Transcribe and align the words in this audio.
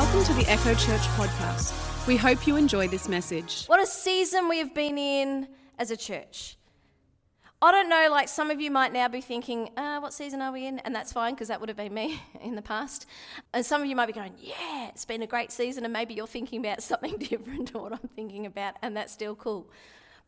Welcome 0.00 0.24
to 0.24 0.32
the 0.32 0.50
Echo 0.50 0.72
Church 0.76 1.02
podcast. 1.18 2.06
We 2.06 2.16
hope 2.16 2.46
you 2.46 2.56
enjoy 2.56 2.88
this 2.88 3.06
message. 3.06 3.66
What 3.66 3.82
a 3.82 3.86
season 3.86 4.48
we 4.48 4.56
have 4.56 4.74
been 4.74 4.96
in 4.96 5.46
as 5.78 5.90
a 5.90 5.96
church. 5.96 6.56
I 7.60 7.70
don't 7.70 7.90
know, 7.90 8.08
like 8.10 8.26
some 8.26 8.50
of 8.50 8.62
you 8.62 8.70
might 8.70 8.94
now 8.94 9.08
be 9.08 9.20
thinking, 9.20 9.68
uh, 9.76 10.00
what 10.00 10.14
season 10.14 10.40
are 10.40 10.52
we 10.52 10.66
in? 10.66 10.78
And 10.78 10.94
that's 10.94 11.12
fine 11.12 11.34
because 11.34 11.48
that 11.48 11.60
would 11.60 11.68
have 11.68 11.76
been 11.76 11.92
me 11.92 12.18
in 12.40 12.54
the 12.54 12.62
past. 12.62 13.04
And 13.52 13.64
some 13.64 13.82
of 13.82 13.88
you 13.88 13.94
might 13.94 14.06
be 14.06 14.14
going, 14.14 14.32
yeah, 14.38 14.88
it's 14.88 15.04
been 15.04 15.20
a 15.20 15.26
great 15.26 15.52
season. 15.52 15.84
And 15.84 15.92
maybe 15.92 16.14
you're 16.14 16.26
thinking 16.26 16.60
about 16.60 16.82
something 16.90 17.18
different 17.18 17.68
to 17.68 17.78
what 17.78 17.92
I'm 17.92 18.08
thinking 18.16 18.46
about, 18.46 18.76
and 18.80 18.96
that's 18.96 19.12
still 19.12 19.36
cool. 19.36 19.68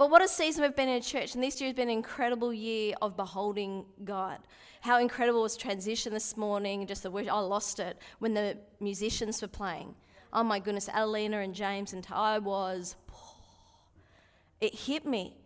But 0.03 0.11
what 0.11 0.21
a 0.21 0.27
season 0.27 0.65
we've 0.65 0.75
been 0.75 0.89
in 0.89 1.01
church. 1.01 1.37
And 1.37 1.45
this 1.45 1.61
year 1.61 1.69
has 1.69 1.77
been 1.77 1.89
an 1.89 1.95
incredible 1.97 2.53
year 2.53 2.97
of 3.01 3.17
beholding 3.17 3.85
God. 4.05 4.39
How 4.81 4.99
incredible 4.99 5.43
was 5.43 5.57
transition 5.57 6.13
this 6.13 6.37
morning, 6.37 6.89
just 6.89 7.05
the 7.05 7.11
word, 7.13 7.29
I 7.29 7.39
lost 7.39 7.79
it 7.79 7.97
when 8.19 8.35
the 8.35 8.59
musicians 8.81 9.41
were 9.41 9.47
playing. 9.47 9.95
Oh 10.33 10.43
my 10.43 10.59
goodness, 10.59 10.89
Adelina 10.89 11.39
and 11.39 11.55
James 11.55 11.93
and 11.93 12.05
I 12.11 12.41
was, 12.41 12.97
it 14.61 14.75
hit 14.75 15.07
me 15.07 15.37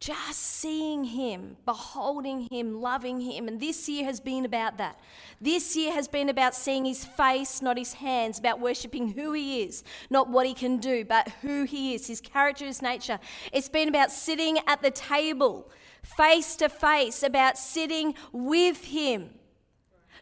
just 0.00 0.40
seeing 0.40 1.04
him, 1.04 1.58
beholding 1.66 2.48
him, 2.50 2.80
loving 2.80 3.20
him. 3.20 3.46
And 3.46 3.60
this 3.60 3.86
year 3.86 4.06
has 4.06 4.18
been 4.18 4.46
about 4.46 4.78
that. 4.78 4.98
This 5.42 5.76
year 5.76 5.92
has 5.92 6.08
been 6.08 6.30
about 6.30 6.54
seeing 6.54 6.86
his 6.86 7.04
face, 7.04 7.60
not 7.60 7.76
his 7.76 7.92
hands, 7.92 8.38
about 8.38 8.60
worshipping 8.60 9.12
who 9.12 9.34
he 9.34 9.62
is, 9.62 9.84
not 10.08 10.30
what 10.30 10.46
he 10.46 10.54
can 10.54 10.78
do, 10.78 11.04
but 11.04 11.28
who 11.42 11.64
he 11.64 11.94
is, 11.94 12.06
his 12.06 12.22
character, 12.22 12.64
his 12.64 12.80
nature. 12.80 13.20
It's 13.52 13.68
been 13.68 13.90
about 13.90 14.10
sitting 14.10 14.58
at 14.66 14.80
the 14.80 14.90
table, 14.90 15.70
face 16.02 16.56
to 16.56 16.70
face, 16.70 17.22
about 17.22 17.58
sitting 17.58 18.14
with 18.32 18.86
him. 18.86 19.34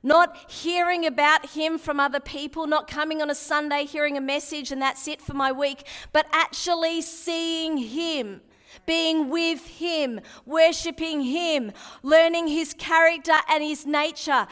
Not 0.02 0.50
hearing 0.50 1.06
about 1.06 1.50
him 1.50 1.78
from 1.78 2.00
other 2.00 2.20
people, 2.20 2.66
not 2.66 2.88
coming 2.88 3.22
on 3.22 3.30
a 3.30 3.34
Sunday 3.34 3.84
hearing 3.84 4.16
a 4.16 4.20
message 4.20 4.72
and 4.72 4.82
that's 4.82 5.06
it 5.06 5.20
for 5.20 5.34
my 5.34 5.52
week, 5.52 5.84
but 6.12 6.26
actually 6.32 7.02
seeing 7.02 7.76
him 7.78 8.40
being 8.86 9.28
with 9.30 9.66
Him, 9.66 10.20
worshiping 10.46 11.22
Him, 11.22 11.72
learning 12.02 12.48
His 12.48 12.74
character 12.74 13.36
and 13.48 13.62
His 13.62 13.86
nature, 13.86 14.46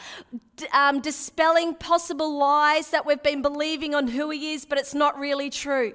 um, 0.73 1.01
dispelling 1.01 1.75
possible 1.75 2.37
lies 2.37 2.89
that 2.91 3.05
we've 3.05 3.23
been 3.23 3.41
believing 3.41 3.93
on 3.93 4.07
who 4.07 4.29
He 4.29 4.53
is, 4.53 4.65
but 4.65 4.77
it's 4.77 4.93
not 4.93 5.17
really 5.19 5.49
true. 5.49 5.93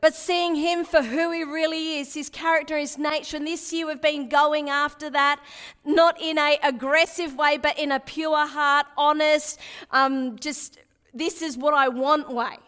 But 0.00 0.14
seeing 0.14 0.54
Him 0.54 0.84
for 0.84 1.02
who 1.02 1.32
He 1.32 1.42
really 1.42 1.98
is, 1.98 2.14
His 2.14 2.28
character, 2.28 2.78
His 2.78 2.98
nature. 2.98 3.36
And 3.36 3.46
this 3.46 3.72
year 3.72 3.86
we've 3.86 4.00
been 4.00 4.28
going 4.28 4.70
after 4.70 5.10
that, 5.10 5.40
not 5.84 6.20
in 6.20 6.38
a 6.38 6.58
aggressive 6.62 7.34
way, 7.34 7.56
but 7.56 7.78
in 7.78 7.90
a 7.90 7.98
pure 7.98 8.46
heart, 8.46 8.86
honest, 8.96 9.58
um, 9.90 10.38
just 10.38 10.78
this 11.12 11.42
is 11.42 11.58
what 11.58 11.74
I 11.74 11.88
want 11.88 12.32
way. 12.32 12.58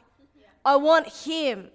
I 0.64 0.76
want 0.76 1.08
Him. 1.08 1.68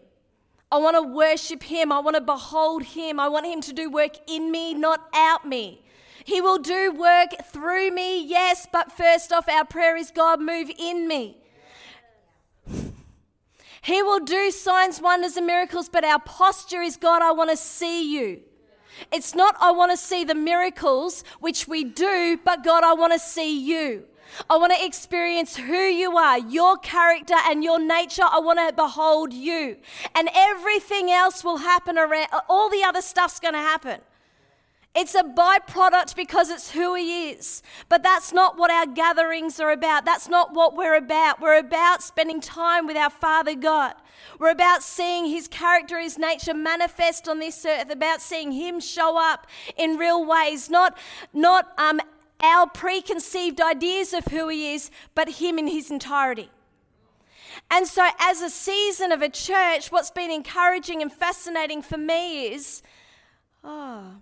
I 0.71 0.77
want 0.77 0.95
to 0.95 1.01
worship 1.01 1.63
Him. 1.63 1.91
I 1.91 1.99
want 1.99 2.15
to 2.15 2.21
behold 2.21 2.83
Him. 2.83 3.19
I 3.19 3.27
want 3.27 3.45
Him 3.45 3.61
to 3.61 3.73
do 3.73 3.89
work 3.89 4.17
in 4.27 4.51
me, 4.51 4.73
not 4.73 5.07
out 5.13 5.47
me. 5.47 5.81
He 6.25 6.41
will 6.41 6.57
do 6.57 6.91
work 6.91 7.29
through 7.45 7.91
me, 7.91 8.25
yes, 8.25 8.67
but 8.71 8.91
first 8.91 9.31
off, 9.31 9.47
our 9.47 9.63
prayer 9.63 9.95
is 9.95 10.09
God, 10.09 10.41
move 10.41 10.71
in 10.77 11.07
me. 11.07 11.37
He 13.83 14.01
will 14.01 14.19
do 14.19 14.49
signs, 14.49 14.99
wonders, 14.99 15.37
and 15.37 15.45
miracles, 15.45 15.89
but 15.89 16.03
our 16.03 16.17
posture 16.17 16.81
is 16.81 16.97
God, 16.97 17.21
I 17.21 17.31
want 17.31 17.51
to 17.51 17.55
see 17.55 18.11
you. 18.11 18.41
It's 19.11 19.35
not, 19.35 19.55
I 19.61 19.69
want 19.69 19.91
to 19.91 19.97
see 19.97 20.23
the 20.23 20.33
miracles, 20.33 21.23
which 21.39 21.67
we 21.67 21.83
do, 21.83 22.39
but 22.43 22.63
God, 22.63 22.83
I 22.83 22.93
want 22.93 23.13
to 23.13 23.19
see 23.19 23.59
you. 23.63 24.05
I 24.49 24.57
want 24.57 24.73
to 24.73 24.85
experience 24.85 25.55
who 25.57 25.73
you 25.73 26.17
are, 26.17 26.39
your 26.39 26.77
character 26.77 27.35
and 27.45 27.63
your 27.63 27.79
nature. 27.79 28.23
I 28.23 28.39
want 28.39 28.59
to 28.59 28.73
behold 28.73 29.33
you. 29.33 29.77
And 30.13 30.29
everything 30.33 31.11
else 31.11 31.43
will 31.43 31.57
happen 31.57 31.97
around, 31.97 32.27
all 32.49 32.69
the 32.69 32.83
other 32.83 33.01
stuff's 33.01 33.39
going 33.39 33.53
to 33.53 33.59
happen. 33.59 34.01
It's 34.95 35.13
a 35.13 35.23
byproduct 35.23 36.15
because 36.15 36.49
it's 36.49 36.71
who 36.71 36.95
He 36.95 37.29
is. 37.31 37.61
But 37.89 38.01
that's 38.01 38.31
not 38.31 38.57
what 38.57 38.71
our 38.71 38.85
gatherings 38.85 39.59
are 39.59 39.71
about. 39.71 40.05
That's 40.05 40.29
not 40.29 40.53
what 40.53 40.75
we're 40.75 40.95
about. 40.95 41.41
We're 41.41 41.59
about 41.59 42.01
spending 42.01 42.39
time 42.39 42.87
with 42.87 42.95
our 42.95 43.09
Father 43.09 43.55
God. 43.55 43.95
We're 44.39 44.51
about 44.51 44.83
seeing 44.83 45.25
His 45.25 45.49
character, 45.49 45.99
His 45.99 46.17
nature 46.17 46.53
manifest 46.53 47.27
on 47.27 47.39
this 47.39 47.65
earth, 47.65 47.91
about 47.91 48.21
seeing 48.21 48.53
Him 48.53 48.79
show 48.79 49.17
up 49.21 49.47
in 49.75 49.97
real 49.97 50.25
ways, 50.25 50.69
not, 50.69 50.97
not 51.33 51.73
um, 51.77 51.99
our 52.41 52.67
preconceived 52.67 53.61
ideas 53.61 54.13
of 54.13 54.25
who 54.25 54.49
He 54.49 54.73
is, 54.73 54.91
but 55.13 55.29
Him 55.29 55.57
in 55.57 55.67
His 55.67 55.89
entirety. 55.89 56.49
And 57.71 57.87
so, 57.87 58.09
as 58.19 58.41
a 58.41 58.49
season 58.49 59.11
of 59.11 59.21
a 59.21 59.29
church, 59.29 59.91
what's 59.91 60.11
been 60.11 60.31
encouraging 60.31 61.01
and 61.01 61.11
fascinating 61.11 61.81
for 61.81 61.97
me 61.97 62.53
is 62.53 62.81
oh, 63.63 64.17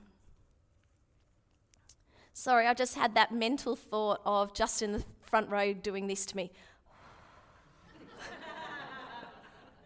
sorry, 2.34 2.68
I 2.68 2.74
just 2.74 2.96
had 2.96 3.16
that 3.16 3.32
mental 3.34 3.76
thought 3.76 4.22
of 4.26 4.54
just 4.54 4.82
in 4.82 4.94
the 4.94 5.04
front 5.22 5.50
row 5.50 5.74
doing 5.74 6.08
this 6.08 6.26
to 6.28 6.38
me. 6.38 6.52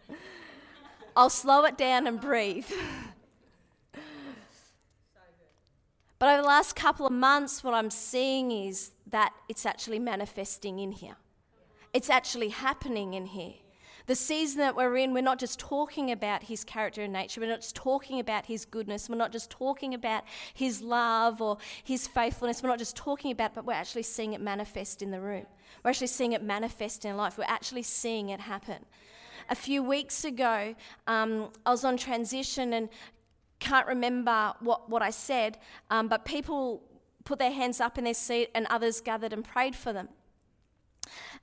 I'll 1.16 1.30
slow 1.30 1.64
it 1.64 1.76
down 1.76 2.06
and 2.06 2.20
breathe. 2.20 2.70
But 6.18 6.30
over 6.30 6.42
the 6.42 6.48
last 6.48 6.74
couple 6.74 7.06
of 7.06 7.12
months, 7.12 7.62
what 7.62 7.74
I'm 7.74 7.90
seeing 7.90 8.50
is 8.50 8.90
that 9.06 9.32
it's 9.48 9.64
actually 9.64 10.00
manifesting 10.00 10.78
in 10.80 10.92
here. 10.92 11.16
It's 11.92 12.10
actually 12.10 12.48
happening 12.48 13.14
in 13.14 13.26
here. 13.26 13.54
The 14.06 14.14
season 14.14 14.60
that 14.60 14.74
we're 14.74 14.96
in, 14.96 15.12
we're 15.12 15.20
not 15.20 15.38
just 15.38 15.58
talking 15.58 16.10
about 16.10 16.44
his 16.44 16.64
character 16.64 17.02
and 17.02 17.12
nature. 17.12 17.42
We're 17.42 17.50
not 17.50 17.60
just 17.60 17.76
talking 17.76 18.18
about 18.18 18.46
his 18.46 18.64
goodness. 18.64 19.08
We're 19.08 19.16
not 19.16 19.32
just 19.32 19.50
talking 19.50 19.92
about 19.92 20.24
his 20.54 20.80
love 20.80 21.42
or 21.42 21.58
his 21.84 22.06
faithfulness. 22.08 22.62
We're 22.62 22.70
not 22.70 22.78
just 22.78 22.96
talking 22.96 23.30
about, 23.30 23.50
it, 23.50 23.54
but 23.54 23.66
we're 23.66 23.74
actually 23.74 24.04
seeing 24.04 24.32
it 24.32 24.40
manifest 24.40 25.02
in 25.02 25.10
the 25.10 25.20
room. 25.20 25.44
We're 25.84 25.90
actually 25.90 26.06
seeing 26.06 26.32
it 26.32 26.42
manifest 26.42 27.04
in 27.04 27.18
life. 27.18 27.36
We're 27.36 27.44
actually 27.48 27.82
seeing 27.82 28.30
it 28.30 28.40
happen. 28.40 28.86
A 29.50 29.54
few 29.54 29.82
weeks 29.82 30.24
ago, 30.24 30.74
um, 31.06 31.50
I 31.66 31.70
was 31.70 31.84
on 31.84 31.98
transition 31.98 32.72
and 32.72 32.88
can't 33.58 33.86
remember 33.86 34.54
what, 34.60 34.88
what 34.88 35.02
I 35.02 35.10
said, 35.10 35.58
um, 35.90 36.08
but 36.08 36.24
people 36.24 36.82
put 37.24 37.38
their 37.38 37.52
hands 37.52 37.80
up 37.80 37.98
in 37.98 38.04
their 38.04 38.14
seat 38.14 38.50
and 38.54 38.66
others 38.70 39.00
gathered 39.00 39.32
and 39.32 39.44
prayed 39.44 39.76
for 39.76 39.92
them. 39.92 40.08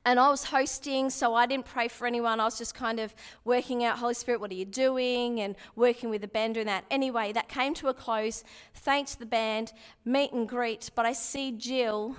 And 0.06 0.20
I 0.20 0.30
was 0.30 0.46
hosting, 0.46 1.09
so 1.09 1.34
I 1.34 1.48
didn't 1.48 1.66
pray 1.66 1.88
for 1.88 2.06
anyone. 2.06 2.40
I 2.40 2.46
was 2.46 2.58
just 2.58 2.76
kind 2.76 3.00
of 3.00 3.16
working 3.44 3.84
out, 3.84 3.98
Holy 3.98 4.14
Spirit, 4.14 4.40
what 4.40 4.52
are 4.52 4.56
you 4.56 4.66
doing? 4.66 5.42
And 5.42 5.56
working 5.76 6.12
with 6.12 6.22
the 6.22 6.28
band 6.28 6.53
doing 6.53 6.68
that. 6.68 6.86
Anyway, 6.92 7.31
that 7.34 7.50
came 7.50 7.74
to 7.76 7.88
a 7.88 7.94
close. 7.94 8.44
Thanked 8.76 9.18
the 9.18 9.26
band, 9.26 9.74
meet 10.03 10.32
and 10.32 10.47
greet. 10.47 10.92
But 10.94 11.08
I 11.08 11.14
see 11.14 11.52
Jill, 11.52 12.16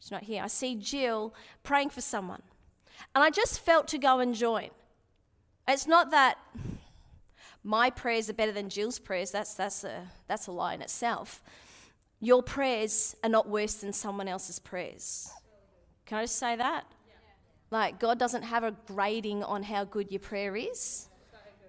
she's 0.00 0.10
not 0.10 0.22
here, 0.22 0.42
I 0.42 0.46
see 0.46 0.74
Jill 0.74 1.34
praying 1.62 1.90
for 1.90 2.00
someone. 2.00 2.42
And 3.14 3.22
I 3.22 3.28
just 3.30 3.60
felt 3.60 3.86
to 3.88 3.98
go 3.98 4.20
and 4.20 4.34
join. 4.34 4.70
It's 5.66 5.86
not 5.86 6.10
that 6.12 6.38
my 7.64 7.90
prayers 7.90 8.30
are 8.30 8.34
better 8.34 8.52
than 8.52 8.68
Jill's 8.68 8.98
prayers, 8.98 9.30
that's, 9.30 9.54
that's, 9.54 9.84
a, 9.84 10.06
that's 10.26 10.46
a 10.46 10.52
lie 10.52 10.74
in 10.74 10.82
itself. 10.82 11.42
Your 12.20 12.42
prayers 12.42 13.14
are 13.22 13.28
not 13.28 13.48
worse 13.48 13.74
than 13.74 13.92
someone 13.92 14.28
else's 14.28 14.58
prayers. 14.58 15.30
Can 16.06 16.18
I 16.18 16.22
just 16.22 16.38
say 16.38 16.56
that? 16.56 16.84
Like, 17.70 18.00
God 18.00 18.18
doesn't 18.18 18.42
have 18.42 18.64
a 18.64 18.74
grading 18.86 19.42
on 19.44 19.62
how 19.62 19.84
good 19.84 20.10
your 20.10 20.20
prayer 20.20 20.56
is, 20.56 21.08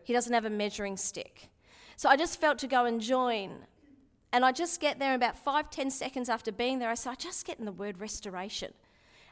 He 0.04 0.14
doesn't 0.14 0.34
have 0.34 0.46
a 0.46 0.50
measuring 0.50 0.98
stick. 0.98 1.50
So 1.98 2.08
I 2.08 2.16
just 2.16 2.40
felt 2.40 2.58
to 2.60 2.68
go 2.68 2.86
and 2.86 3.02
join. 3.02 3.52
And 4.32 4.46
I 4.46 4.52
just 4.52 4.80
get 4.80 5.00
there, 5.00 5.16
about 5.16 5.38
five, 5.38 5.70
ten 5.70 5.90
seconds 5.90 6.30
after 6.30 6.52
being 6.52 6.80
there, 6.80 6.90
I 6.90 6.94
said, 6.94 7.12
I 7.12 7.16
just 7.16 7.46
get 7.46 7.60
in 7.60 7.66
the 7.66 7.72
word 7.72 8.00
restoration. 8.00 8.74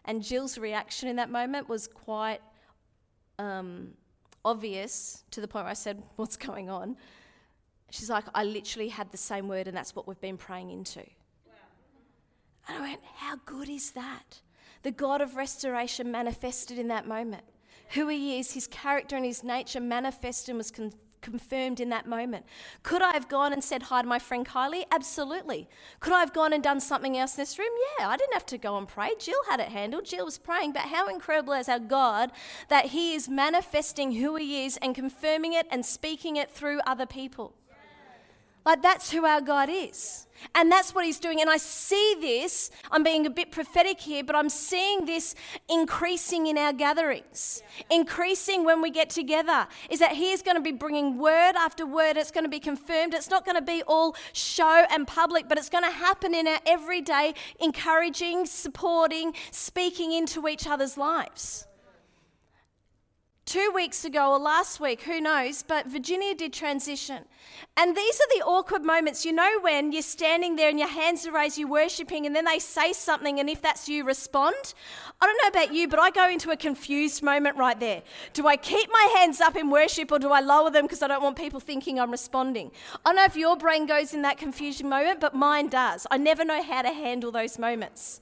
And 0.03 0.23
Jill's 0.23 0.57
reaction 0.57 1.07
in 1.07 1.15
that 1.17 1.29
moment 1.29 1.69
was 1.69 1.87
quite 1.87 2.39
um, 3.39 3.91
obvious 4.47 5.23
to 5.31 5.41
the 5.41 5.47
point 5.47 5.65
where 5.65 5.71
I 5.71 5.75
said, 5.75 6.01
What's 6.15 6.37
going 6.37 6.69
on? 6.69 6.95
She's 7.91 8.09
like, 8.09 8.25
I 8.33 8.43
literally 8.43 8.89
had 8.89 9.11
the 9.11 9.17
same 9.17 9.47
word, 9.47 9.67
and 9.67 9.75
that's 9.75 9.95
what 9.95 10.07
we've 10.07 10.19
been 10.19 10.37
praying 10.37 10.71
into. 10.71 10.99
Wow. 10.99 11.53
And 12.67 12.77
I 12.77 12.81
went, 12.81 13.01
How 13.15 13.35
good 13.45 13.69
is 13.69 13.91
that? 13.91 14.41
The 14.83 14.91
God 14.91 15.21
of 15.21 15.35
restoration 15.35 16.11
manifested 16.11 16.79
in 16.79 16.87
that 16.87 17.07
moment. 17.07 17.43
Who 17.89 18.07
He 18.07 18.39
is, 18.39 18.53
His 18.53 18.67
character 18.67 19.15
and 19.15 19.25
His 19.25 19.43
nature 19.43 19.81
manifested 19.81 20.49
and 20.49 20.57
was 20.57 20.71
confirmed 21.21 21.79
in 21.79 21.89
that 21.89 22.07
moment. 22.07 22.45
Could 22.83 23.01
I 23.01 23.13
have 23.13 23.27
gone 23.27 23.53
and 23.53 23.63
said 23.63 23.83
hi 23.83 24.01
to 24.01 24.07
my 24.07 24.19
friend 24.19 24.45
Kylie? 24.45 24.85
Absolutely. 24.91 25.67
Could 25.99 26.13
I 26.13 26.19
have 26.19 26.33
gone 26.33 26.53
and 26.53 26.63
done 26.63 26.79
something 26.79 27.17
else 27.17 27.35
in 27.35 27.41
this 27.41 27.59
room? 27.59 27.69
Yeah, 27.99 28.09
I 28.09 28.17
didn't 28.17 28.33
have 28.33 28.45
to 28.47 28.57
go 28.57 28.77
and 28.77 28.87
pray. 28.87 29.11
Jill 29.19 29.41
had 29.49 29.59
it 29.59 29.69
handled. 29.69 30.05
Jill 30.05 30.25
was 30.25 30.37
praying. 30.37 30.73
But 30.73 30.83
how 30.83 31.07
incredible 31.07 31.53
is 31.53 31.69
our 31.69 31.79
God 31.79 32.31
that 32.69 32.87
He 32.87 33.15
is 33.15 33.29
manifesting 33.29 34.13
who 34.13 34.35
He 34.35 34.65
is 34.65 34.77
and 34.77 34.95
confirming 34.95 35.53
it 35.53 35.67
and 35.69 35.85
speaking 35.85 36.35
it 36.35 36.51
through 36.51 36.79
other 36.85 37.05
people? 37.05 37.53
Like, 38.67 38.81
that's 38.81 39.09
who 39.11 39.25
our 39.25 39.39
God 39.39 39.69
is. 39.71 40.27
And 40.53 40.69
that's 40.69 40.93
what 40.93 41.05
he's 41.05 41.19
doing. 41.19 41.39
And 41.39 41.49
I 41.49 41.55
see 41.55 42.17
this, 42.19 42.69
I'm 42.91 43.01
being 43.01 43.25
a 43.25 43.29
bit 43.29 43.49
prophetic 43.49 44.01
here, 44.01 44.25
but 44.25 44.35
I'm 44.35 44.49
seeing 44.49 45.05
this 45.05 45.35
increasing 45.69 46.47
in 46.47 46.57
our 46.57 46.73
gatherings, 46.73 47.63
increasing 47.89 48.65
when 48.65 48.81
we 48.81 48.89
get 48.89 49.09
together. 49.09 49.67
Is 49.89 49.99
that 49.99 50.11
he 50.11 50.31
is 50.31 50.41
going 50.41 50.57
to 50.57 50.61
be 50.61 50.73
bringing 50.73 51.17
word 51.17 51.53
after 51.55 51.85
word. 51.85 52.17
It's 52.17 52.29
going 52.29 52.43
to 52.43 52.49
be 52.49 52.59
confirmed. 52.59 53.13
It's 53.13 53.29
not 53.29 53.45
going 53.45 53.55
to 53.55 53.61
be 53.61 53.83
all 53.83 54.17
show 54.33 54.85
and 54.91 55.07
public, 55.07 55.47
but 55.47 55.57
it's 55.57 55.69
going 55.69 55.85
to 55.85 55.89
happen 55.89 56.35
in 56.35 56.45
our 56.45 56.59
everyday, 56.65 57.35
encouraging, 57.61 58.47
supporting, 58.47 59.33
speaking 59.49 60.11
into 60.11 60.45
each 60.45 60.67
other's 60.67 60.97
lives 60.97 61.66
two 63.47 63.71
weeks 63.73 64.03
ago 64.03 64.33
or 64.33 64.37
last 64.37 64.81
week, 64.81 65.03
who 65.03 65.21
knows, 65.21 65.63
but 65.63 65.87
Virginia 65.87 66.35
did 66.35 66.51
transition. 66.51 67.23
And 67.77 67.95
these 67.95 68.15
are 68.15 68.37
the 68.37 68.43
awkward 68.43 68.83
moments, 68.83 69.25
you 69.25 69.31
know, 69.31 69.59
when 69.61 69.93
you're 69.93 70.01
standing 70.01 70.57
there 70.57 70.69
and 70.69 70.77
your 70.77 70.89
hands 70.89 71.25
are 71.25 71.31
raised, 71.31 71.57
you're 71.57 71.69
worshiping, 71.69 72.25
and 72.25 72.35
then 72.35 72.43
they 72.43 72.59
say 72.59 72.91
something, 72.91 73.39
and 73.39 73.49
if 73.49 73.61
that's 73.61 73.87
you, 73.87 74.03
respond. 74.03 74.73
I 75.21 75.25
don't 75.25 75.39
know 75.41 75.61
about 75.61 75.73
you, 75.73 75.87
but 75.87 75.97
I 75.97 76.11
go 76.11 76.29
into 76.29 76.51
a 76.51 76.57
confused 76.57 77.23
moment 77.23 77.55
right 77.55 77.79
there. 77.79 78.03
Do 78.33 78.47
I 78.47 78.57
keep 78.57 78.89
my 78.91 79.15
hands 79.15 79.39
up 79.39 79.55
in 79.55 79.69
worship 79.69 80.11
or 80.11 80.19
do 80.19 80.29
I 80.31 80.41
lower 80.41 80.69
them 80.69 80.83
because 80.83 81.01
I 81.01 81.07
don't 81.07 81.23
want 81.23 81.37
people 81.37 81.61
thinking 81.61 82.01
I'm 82.01 82.11
responding? 82.11 82.71
I 83.05 83.09
don't 83.09 83.15
know 83.15 83.23
if 83.23 83.37
your 83.37 83.55
brain 83.55 83.85
goes 83.85 84.13
in 84.13 84.23
that 84.23 84.37
confusion 84.37 84.89
moment, 84.89 85.21
but 85.21 85.33
mine 85.33 85.69
does. 85.69 86.05
I 86.11 86.17
never 86.17 86.43
know 86.43 86.61
how 86.61 86.81
to 86.81 86.91
handle 86.91 87.31
those 87.31 87.57
moments. 87.57 88.19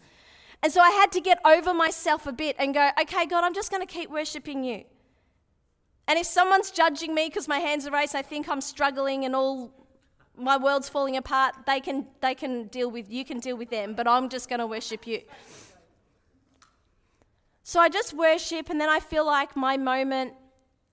And 0.61 0.71
so 0.71 0.81
I 0.81 0.91
had 0.91 1.11
to 1.13 1.19
get 1.19 1.39
over 1.43 1.73
myself 1.73 2.27
a 2.27 2.31
bit 2.31 2.55
and 2.59 2.75
go, 2.75 2.91
okay, 3.01 3.25
God, 3.25 3.43
I'm 3.43 3.55
just 3.55 3.71
going 3.71 3.85
to 3.85 3.91
keep 3.91 4.11
worshiping 4.11 4.63
you. 4.63 4.83
And 6.07 6.19
if 6.19 6.27
someone's 6.27 6.71
judging 6.71 7.15
me 7.15 7.27
because 7.29 7.47
my 7.47 7.59
hands 7.59 7.87
are 7.87 7.91
raised, 7.91 8.15
I 8.15 8.21
think 8.21 8.47
I'm 8.47 8.61
struggling 8.61 9.25
and 9.25 9.35
all 9.35 9.73
my 10.37 10.57
world's 10.57 10.89
falling 10.89 11.17
apart, 11.17 11.55
they 11.65 11.79
can, 11.79 12.07
they 12.21 12.35
can 12.35 12.67
deal 12.67 12.91
with, 12.91 13.09
you 13.09 13.25
can 13.25 13.39
deal 13.39 13.57
with 13.57 13.69
them, 13.69 13.93
but 13.95 14.07
I'm 14.07 14.29
just 14.29 14.49
going 14.49 14.59
to 14.59 14.67
worship 14.67 15.07
you. 15.07 15.21
So 17.63 17.79
I 17.79 17.89
just 17.89 18.13
worship, 18.13 18.69
and 18.69 18.79
then 18.79 18.89
I 18.89 18.99
feel 18.99 19.25
like 19.25 19.55
my 19.55 19.75
moment 19.77 20.33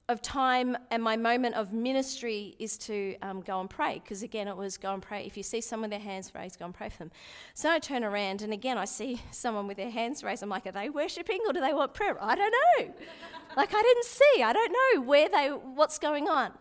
of 0.08 0.20
time 0.20 0.76
and 0.90 1.02
my 1.02 1.16
moment 1.16 1.54
of 1.54 1.72
ministry 1.72 2.54
is 2.58 2.76
to 2.76 3.16
um, 3.22 3.40
go 3.40 3.60
and 3.60 3.70
pray. 3.70 4.00
Because 4.02 4.22
again, 4.22 4.48
it 4.48 4.56
was 4.56 4.76
go 4.76 4.92
and 4.92 5.02
pray. 5.02 5.24
If 5.24 5.36
you 5.36 5.42
see 5.42 5.60
someone 5.60 5.90
with 5.90 5.98
their 5.98 6.06
hands 6.06 6.32
raised, 6.34 6.58
go 6.58 6.64
and 6.64 6.74
pray 6.74 6.88
for 6.88 6.98
them. 6.98 7.10
So 7.54 7.70
I 7.70 7.78
turn 7.78 8.04
around, 8.04 8.42
and 8.42 8.52
again, 8.52 8.78
I 8.78 8.84
see 8.84 9.20
someone 9.30 9.66
with 9.66 9.76
their 9.76 9.90
hands 9.90 10.22
raised. 10.22 10.42
I'm 10.42 10.48
like, 10.48 10.66
are 10.66 10.72
they 10.72 10.90
worshiping 10.90 11.40
or 11.46 11.52
do 11.52 11.60
they 11.60 11.72
want 11.72 11.94
prayer? 11.94 12.16
I 12.20 12.34
don't 12.34 12.52
know. 12.52 12.94
like 13.56 13.74
I 13.74 13.82
didn't 13.82 14.04
see. 14.04 14.42
I 14.42 14.52
don't 14.52 14.72
know 14.72 15.02
where 15.02 15.28
they, 15.28 15.48
what's 15.48 15.98
going 15.98 16.28
on. 16.28 16.52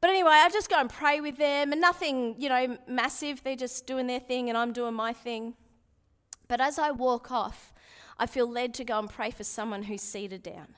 But 0.00 0.10
anyway, 0.10 0.32
I 0.32 0.48
just 0.48 0.68
go 0.68 0.80
and 0.80 0.90
pray 0.90 1.20
with 1.20 1.38
them, 1.38 1.70
and 1.70 1.80
nothing, 1.80 2.34
you 2.36 2.48
know, 2.48 2.76
massive. 2.88 3.44
They're 3.44 3.54
just 3.54 3.86
doing 3.86 4.08
their 4.08 4.18
thing, 4.18 4.48
and 4.48 4.58
I'm 4.58 4.72
doing 4.72 4.94
my 4.94 5.12
thing. 5.12 5.54
But 6.48 6.60
as 6.60 6.76
I 6.76 6.90
walk 6.90 7.30
off, 7.30 7.72
I 8.18 8.26
feel 8.26 8.50
led 8.50 8.74
to 8.74 8.84
go 8.84 8.98
and 8.98 9.08
pray 9.08 9.30
for 9.30 9.44
someone 9.44 9.84
who's 9.84 10.02
seated 10.02 10.42
down. 10.42 10.74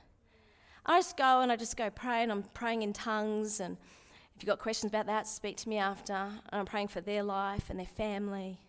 I 0.85 0.99
just 0.99 1.17
go 1.17 1.41
and 1.41 1.51
I 1.51 1.55
just 1.55 1.77
go 1.77 1.89
pray, 1.89 2.21
and 2.21 2.31
I'm 2.31 2.43
praying 2.53 2.83
in 2.83 2.93
tongues. 2.93 3.59
And 3.59 3.77
if 4.35 4.43
you've 4.43 4.47
got 4.47 4.59
questions 4.59 4.91
about 4.91 5.07
that, 5.07 5.27
speak 5.27 5.57
to 5.57 5.69
me 5.69 5.77
after. 5.77 6.13
And 6.13 6.41
I'm 6.51 6.65
praying 6.65 6.89
for 6.89 7.01
their 7.01 7.23
life 7.23 7.69
and 7.69 7.79
their 7.79 7.87
family. 7.87 8.59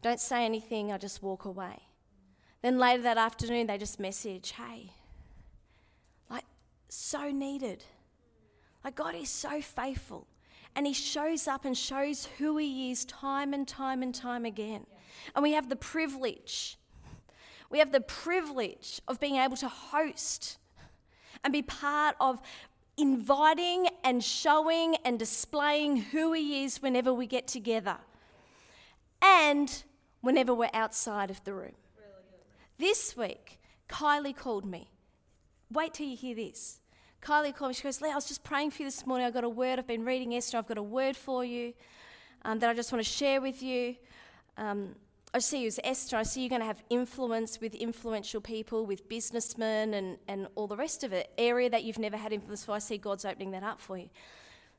Don't 0.00 0.20
say 0.20 0.44
anything, 0.44 0.92
I 0.92 0.98
just 0.98 1.22
walk 1.22 1.44
away. 1.44 1.82
Then 2.62 2.78
later 2.78 3.02
that 3.02 3.18
afternoon, 3.18 3.66
they 3.66 3.78
just 3.78 3.98
message, 3.98 4.52
hey, 4.52 4.92
like, 6.30 6.44
so 6.88 7.30
needed. 7.30 7.84
Like, 8.84 8.94
God 8.94 9.14
is 9.14 9.28
so 9.28 9.60
faithful. 9.60 10.28
And 10.76 10.86
He 10.86 10.92
shows 10.92 11.48
up 11.48 11.64
and 11.64 11.76
shows 11.76 12.28
who 12.38 12.58
He 12.58 12.92
is 12.92 13.04
time 13.04 13.52
and 13.52 13.66
time 13.66 14.02
and 14.02 14.14
time 14.14 14.44
again. 14.44 14.86
And 15.34 15.42
we 15.42 15.52
have 15.52 15.68
the 15.68 15.76
privilege, 15.76 16.78
we 17.70 17.80
have 17.80 17.90
the 17.90 18.00
privilege 18.00 19.00
of 19.08 19.18
being 19.18 19.36
able 19.36 19.56
to 19.56 19.68
host 19.68 20.57
and 21.44 21.52
be 21.52 21.62
part 21.62 22.16
of 22.20 22.40
inviting 22.96 23.88
and 24.02 24.22
showing 24.22 24.96
and 25.04 25.18
displaying 25.18 25.96
who 25.96 26.32
He 26.32 26.64
is 26.64 26.82
whenever 26.82 27.12
we 27.12 27.26
get 27.26 27.46
together 27.46 27.98
and 29.22 29.84
whenever 30.20 30.52
we're 30.52 30.70
outside 30.74 31.30
of 31.30 31.42
the 31.44 31.54
room. 31.54 31.74
This 32.78 33.16
week, 33.16 33.58
Kylie 33.88 34.36
called 34.36 34.64
me. 34.64 34.90
Wait 35.70 35.94
till 35.94 36.06
you 36.06 36.16
hear 36.16 36.34
this. 36.34 36.80
Kylie 37.22 37.54
called 37.54 37.70
me. 37.70 37.74
She 37.74 37.82
goes, 37.82 38.00
Leigh, 38.00 38.12
I 38.12 38.14
was 38.14 38.26
just 38.26 38.44
praying 38.44 38.70
for 38.70 38.82
you 38.82 38.88
this 38.88 39.06
morning. 39.06 39.26
I've 39.26 39.34
got 39.34 39.44
a 39.44 39.48
word. 39.48 39.78
I've 39.78 39.86
been 39.86 40.04
reading 40.04 40.34
Esther. 40.34 40.58
I've 40.58 40.68
got 40.68 40.78
a 40.78 40.82
word 40.82 41.16
for 41.16 41.44
you 41.44 41.74
um, 42.44 42.58
that 42.60 42.70
I 42.70 42.74
just 42.74 42.92
want 42.92 43.04
to 43.04 43.10
share 43.10 43.40
with 43.40 43.62
you. 43.62 43.96
Um, 44.56 44.94
I 45.34 45.40
see 45.40 45.60
you 45.60 45.66
as 45.66 45.78
Esther. 45.84 46.16
I 46.16 46.22
see 46.22 46.40
you're 46.40 46.48
going 46.48 46.62
to 46.62 46.66
have 46.66 46.82
influence 46.88 47.60
with 47.60 47.74
influential 47.74 48.40
people, 48.40 48.86
with 48.86 49.08
businessmen, 49.08 49.92
and, 49.94 50.16
and 50.26 50.48
all 50.54 50.66
the 50.66 50.76
rest 50.76 51.04
of 51.04 51.12
it. 51.12 51.30
Area 51.36 51.68
that 51.68 51.84
you've 51.84 51.98
never 51.98 52.16
had 52.16 52.32
influence 52.32 52.64
for. 52.64 52.72
I 52.72 52.78
see 52.78 52.96
God's 52.96 53.24
opening 53.26 53.50
that 53.50 53.62
up 53.62 53.80
for 53.80 53.98
you. 53.98 54.08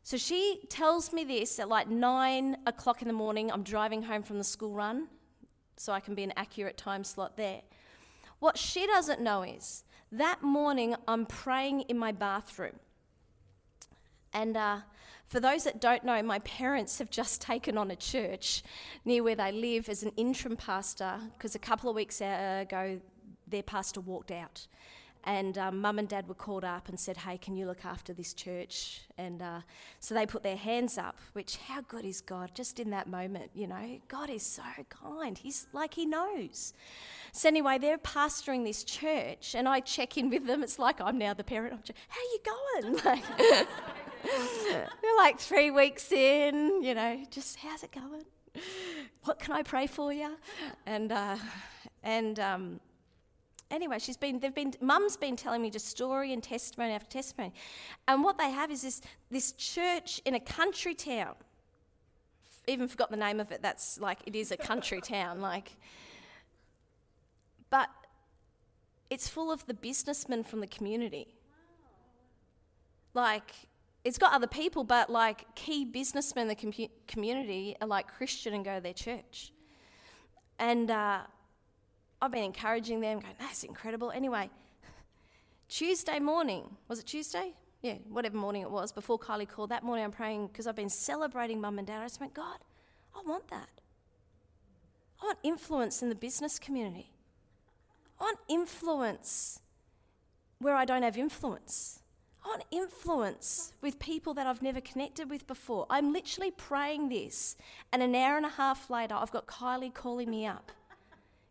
So 0.01 0.17
she 0.17 0.61
tells 0.69 1.13
me 1.13 1.23
this 1.23 1.59
at 1.59 1.69
like 1.69 1.87
nine 1.87 2.57
o'clock 2.65 3.01
in 3.03 3.07
the 3.07 3.13
morning. 3.13 3.51
I'm 3.51 3.61
driving 3.61 4.01
home 4.01 4.23
from 4.23 4.39
the 4.39 4.43
school 4.43 4.73
run, 4.73 5.07
so 5.77 5.93
I 5.93 5.99
can 5.99 6.15
be 6.15 6.23
an 6.23 6.33
accurate 6.35 6.77
time 6.77 7.03
slot 7.03 7.37
there. 7.37 7.61
What 8.39 8.57
she 8.57 8.87
doesn't 8.87 9.21
know 9.21 9.43
is 9.43 9.83
that 10.11 10.41
morning 10.41 10.95
I'm 11.07 11.27
praying 11.27 11.81
in 11.81 11.97
my 11.97 12.11
bathroom. 12.11 12.79
And 14.33 14.57
uh, 14.57 14.79
for 15.29 15.39
those 15.39 15.63
that 15.63 15.79
don't 15.79 16.03
know, 16.03 16.21
my 16.23 16.39
parents 16.39 16.97
have 16.97 17.11
just 17.11 17.39
taken 17.39 17.77
on 17.77 17.91
a 17.91 17.95
church 17.95 18.63
near 19.05 19.23
where 19.23 19.35
they 19.35 19.51
live 19.51 19.87
as 19.87 20.01
an 20.01 20.11
interim 20.17 20.57
pastor 20.57 21.19
because 21.37 21.53
a 21.53 21.59
couple 21.59 21.87
of 21.87 21.95
weeks 21.95 22.19
ago 22.19 22.99
their 23.47 23.63
pastor 23.63 24.01
walked 24.01 24.31
out. 24.31 24.65
And 25.25 25.57
um, 25.57 25.81
mum 25.81 25.99
and 25.99 26.07
dad 26.07 26.27
were 26.27 26.33
called 26.33 26.63
up 26.63 26.87
and 26.87 26.97
said, 26.99 27.17
Hey, 27.17 27.37
can 27.37 27.55
you 27.55 27.65
look 27.65 27.83
after 27.83 28.13
this 28.13 28.33
church? 28.33 29.01
And 29.17 29.41
uh, 29.41 29.61
so 29.99 30.15
they 30.15 30.25
put 30.25 30.43
their 30.43 30.55
hands 30.55 30.97
up, 30.97 31.17
which, 31.33 31.57
how 31.57 31.81
good 31.81 32.05
is 32.05 32.21
God 32.21 32.51
just 32.55 32.79
in 32.79 32.89
that 32.91 33.07
moment? 33.07 33.51
You 33.53 33.67
know, 33.67 33.99
God 34.07 34.29
is 34.29 34.43
so 34.43 34.63
kind. 34.89 35.37
He's 35.37 35.67
like, 35.73 35.93
He 35.93 36.05
knows. 36.05 36.73
So, 37.33 37.49
anyway, 37.49 37.77
they're 37.77 37.97
pastoring 37.97 38.63
this 38.63 38.83
church, 38.83 39.55
and 39.55 39.67
I 39.67 39.81
check 39.81 40.17
in 40.17 40.29
with 40.29 40.47
them. 40.47 40.63
It's 40.63 40.79
like 40.79 41.01
I'm 41.01 41.17
now 41.17 41.33
the 41.33 41.43
parent. 41.43 41.73
I'm 41.73 41.81
just, 41.83 41.99
How 42.07 42.19
are 42.19 42.23
you 42.23 42.39
going? 42.45 43.19
Like, 43.49 43.67
they're 44.69 45.17
like 45.17 45.39
three 45.39 45.71
weeks 45.71 46.11
in, 46.11 46.83
you 46.83 46.93
know, 46.93 47.23
just 47.29 47.57
how's 47.57 47.83
it 47.83 47.91
going? 47.91 48.23
What 49.23 49.39
can 49.39 49.53
I 49.53 49.63
pray 49.63 49.87
for 49.87 50.11
you? 50.11 50.35
And, 50.85 51.11
uh, 51.11 51.37
and, 52.03 52.39
um, 52.39 52.79
anyway, 53.71 53.99
she's 53.99 54.17
been, 54.17 54.39
they've 54.39 54.53
been, 54.53 54.73
mum's 54.81 55.17
been 55.17 55.35
telling 55.35 55.61
me 55.61 55.69
just 55.69 55.87
story 55.87 56.33
and 56.33 56.41
testimony 56.43 56.93
after 56.93 57.09
testimony. 57.09 57.53
And 58.07 58.23
what 58.23 58.37
they 58.37 58.51
have 58.51 58.71
is 58.71 58.81
this, 58.81 59.01
this 59.29 59.51
church 59.53 60.21
in 60.25 60.35
a 60.35 60.39
country 60.39 60.95
town. 60.95 61.35
Even 62.67 62.87
forgot 62.87 63.09
the 63.09 63.17
name 63.17 63.39
of 63.39 63.51
it. 63.51 63.61
That's 63.61 63.99
like, 63.99 64.19
it 64.25 64.35
is 64.35 64.51
a 64.51 64.57
country 64.57 65.01
town. 65.03 65.41
Like, 65.41 65.75
but 67.69 67.89
it's 69.09 69.27
full 69.27 69.51
of 69.51 69.65
the 69.65 69.73
businessmen 69.73 70.43
from 70.43 70.59
the 70.59 70.67
community. 70.67 71.35
Like, 73.13 73.51
it's 74.03 74.17
got 74.17 74.33
other 74.33 74.47
people, 74.47 74.83
but 74.83 75.09
like 75.09 75.55
key 75.55 75.85
businessmen 75.85 76.43
in 76.43 76.47
the 76.47 76.55
com- 76.55 76.89
community 77.07 77.75
are 77.81 77.87
like 77.87 78.07
Christian 78.07 78.53
and 78.53 78.63
go 78.63 78.75
to 78.75 78.81
their 78.81 78.93
church. 78.93 79.51
And 80.57 80.89
uh, 80.89 81.19
I've 82.21 82.31
been 82.31 82.43
encouraging 82.43 83.01
them, 83.01 83.19
going, 83.19 83.33
that's 83.39 83.63
incredible. 83.63 84.11
Anyway, 84.11 84.49
Tuesday 85.67 86.19
morning, 86.19 86.63
was 86.87 86.99
it 86.99 87.05
Tuesday? 87.05 87.53
Yeah, 87.81 87.95
whatever 88.09 88.35
morning 88.35 88.61
it 88.61 88.71
was, 88.71 88.91
before 88.91 89.17
Kylie 89.17 89.47
called, 89.47 89.69
that 89.69 89.83
morning 89.83 90.03
I'm 90.03 90.11
praying 90.11 90.47
because 90.47 90.67
I've 90.67 90.75
been 90.75 90.89
celebrating 90.89 91.61
mum 91.61 91.77
and 91.77 91.87
dad. 91.87 92.01
I 92.01 92.05
just 92.05 92.19
went, 92.19 92.33
God, 92.33 92.57
I 93.15 93.21
want 93.25 93.47
that. 93.49 93.69
I 95.21 95.25
want 95.25 95.37
influence 95.43 96.01
in 96.01 96.09
the 96.09 96.15
business 96.15 96.59
community. 96.59 97.11
I 98.19 98.23
want 98.23 98.39
influence 98.49 99.61
where 100.59 100.75
I 100.75 100.83
don't 100.83 101.03
have 101.03 101.17
influence. 101.17 101.98
Want 102.45 102.63
influence 102.71 103.73
with 103.81 103.99
people 103.99 104.33
that 104.33 104.47
I've 104.47 104.61
never 104.61 104.81
connected 104.81 105.29
with 105.29 105.45
before. 105.45 105.85
I'm 105.89 106.11
literally 106.11 106.51
praying 106.51 107.09
this, 107.09 107.55
and 107.91 108.01
an 108.01 108.15
hour 108.15 108.37
and 108.37 108.45
a 108.45 108.49
half 108.49 108.89
later, 108.89 109.13
I've 109.13 109.31
got 109.31 109.45
Kylie 109.45 109.93
calling 109.93 110.31
me 110.31 110.47
up 110.47 110.71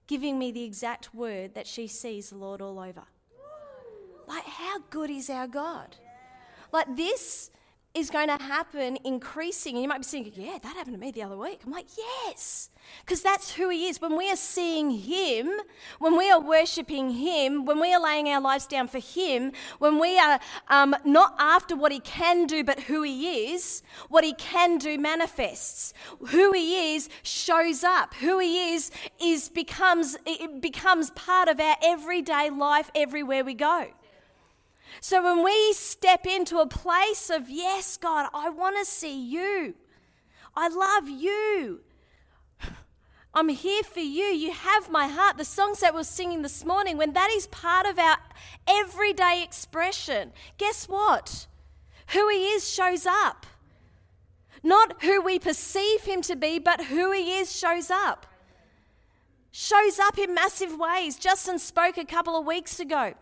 giving 0.09 0.38
me 0.38 0.50
the 0.50 0.64
exact 0.64 1.14
word 1.14 1.54
that 1.54 1.68
she 1.68 1.87
sees 1.87 2.30
the 2.30 2.37
Lord 2.37 2.61
all 2.61 2.80
over. 2.80 3.04
Like, 4.26 4.45
how 4.45 4.80
good 4.90 5.11
is 5.11 5.30
our 5.30 5.47
God? 5.47 5.97
Like, 6.73 6.97
this 6.97 7.50
is 7.98 8.10
going 8.10 8.28
to 8.28 8.42
happen 8.42 8.98
increasing. 9.04 9.74
And 9.74 9.82
you 9.82 9.88
might 9.88 9.98
be 9.98 10.04
thinking, 10.04 10.44
yeah, 10.44 10.58
that 10.62 10.76
happened 10.76 10.94
to 10.94 11.00
me 11.00 11.10
the 11.10 11.22
other 11.22 11.36
week. 11.36 11.60
I'm 11.64 11.72
like, 11.72 11.86
yes, 11.96 12.70
because 13.04 13.22
that's 13.22 13.54
who 13.54 13.68
He 13.68 13.86
is. 13.88 14.00
When 14.00 14.16
we 14.16 14.30
are 14.30 14.36
seeing 14.36 14.90
Him, 14.90 15.50
when 15.98 16.16
we 16.16 16.30
are 16.30 16.40
worshiping 16.40 17.10
Him, 17.10 17.64
when 17.64 17.80
we 17.80 17.92
are 17.92 18.02
laying 18.02 18.28
our 18.28 18.40
lives 18.40 18.66
down 18.66 18.88
for 18.88 18.98
Him, 18.98 19.52
when 19.78 19.98
we 19.98 20.18
are 20.18 20.38
um, 20.68 20.94
not 21.04 21.34
after 21.38 21.76
what 21.76 21.92
He 21.92 22.00
can 22.00 22.46
do, 22.46 22.64
but 22.64 22.80
who 22.80 23.02
He 23.02 23.52
is, 23.52 23.82
what 24.08 24.24
He 24.24 24.34
can 24.34 24.78
do 24.78 24.98
manifests. 24.98 25.92
Who 26.28 26.52
He 26.52 26.94
is 26.94 27.08
shows 27.22 27.84
up. 27.84 28.14
Who 28.14 28.38
He 28.38 28.74
is 28.74 28.90
is 29.22 29.48
becomes 29.48 30.16
it 30.26 30.60
becomes 30.60 31.10
part 31.10 31.48
of 31.48 31.60
our 31.60 31.76
everyday 31.82 32.50
life 32.50 32.90
everywhere 32.94 33.44
we 33.44 33.54
go. 33.54 33.88
So 35.00 35.22
when 35.22 35.44
we 35.44 35.72
step 35.74 36.26
into 36.26 36.58
a 36.58 36.66
place 36.66 37.30
of, 37.30 37.48
yes, 37.48 37.96
God, 37.96 38.28
I 38.34 38.50
want 38.50 38.76
to 38.78 38.84
see 38.84 39.26
you, 39.26 39.74
I 40.56 40.68
love 40.68 41.08
you. 41.08 41.80
I'm 43.34 43.48
here 43.50 43.84
for 43.84 44.00
you. 44.00 44.24
You 44.24 44.52
have 44.52 44.90
my 44.90 45.06
heart. 45.06 45.36
The 45.36 45.44
songs 45.44 45.80
that 45.80 45.94
we're 45.94 46.02
singing 46.02 46.42
this 46.42 46.64
morning, 46.64 46.96
when 46.96 47.12
that 47.12 47.30
is 47.30 47.46
part 47.46 47.86
of 47.86 47.98
our 47.98 48.16
everyday 48.66 49.42
expression, 49.44 50.32
guess 50.56 50.88
what? 50.88 51.46
Who 52.08 52.28
He 52.30 52.46
is 52.48 52.68
shows 52.68 53.06
up. 53.06 53.46
Not 54.64 55.02
who 55.02 55.20
we 55.20 55.38
perceive 55.38 56.02
Him 56.02 56.22
to 56.22 56.34
be, 56.34 56.58
but 56.58 56.86
who 56.86 57.12
He 57.12 57.38
is 57.38 57.56
shows 57.56 57.90
up. 57.90 58.26
Shows 59.52 59.98
up 60.00 60.18
in 60.18 60.34
massive 60.34 60.76
ways. 60.76 61.16
Justin 61.16 61.58
spoke 61.58 61.96
a 61.96 62.04
couple 62.04 62.36
of 62.36 62.44
weeks 62.44 62.80
ago 62.80 63.14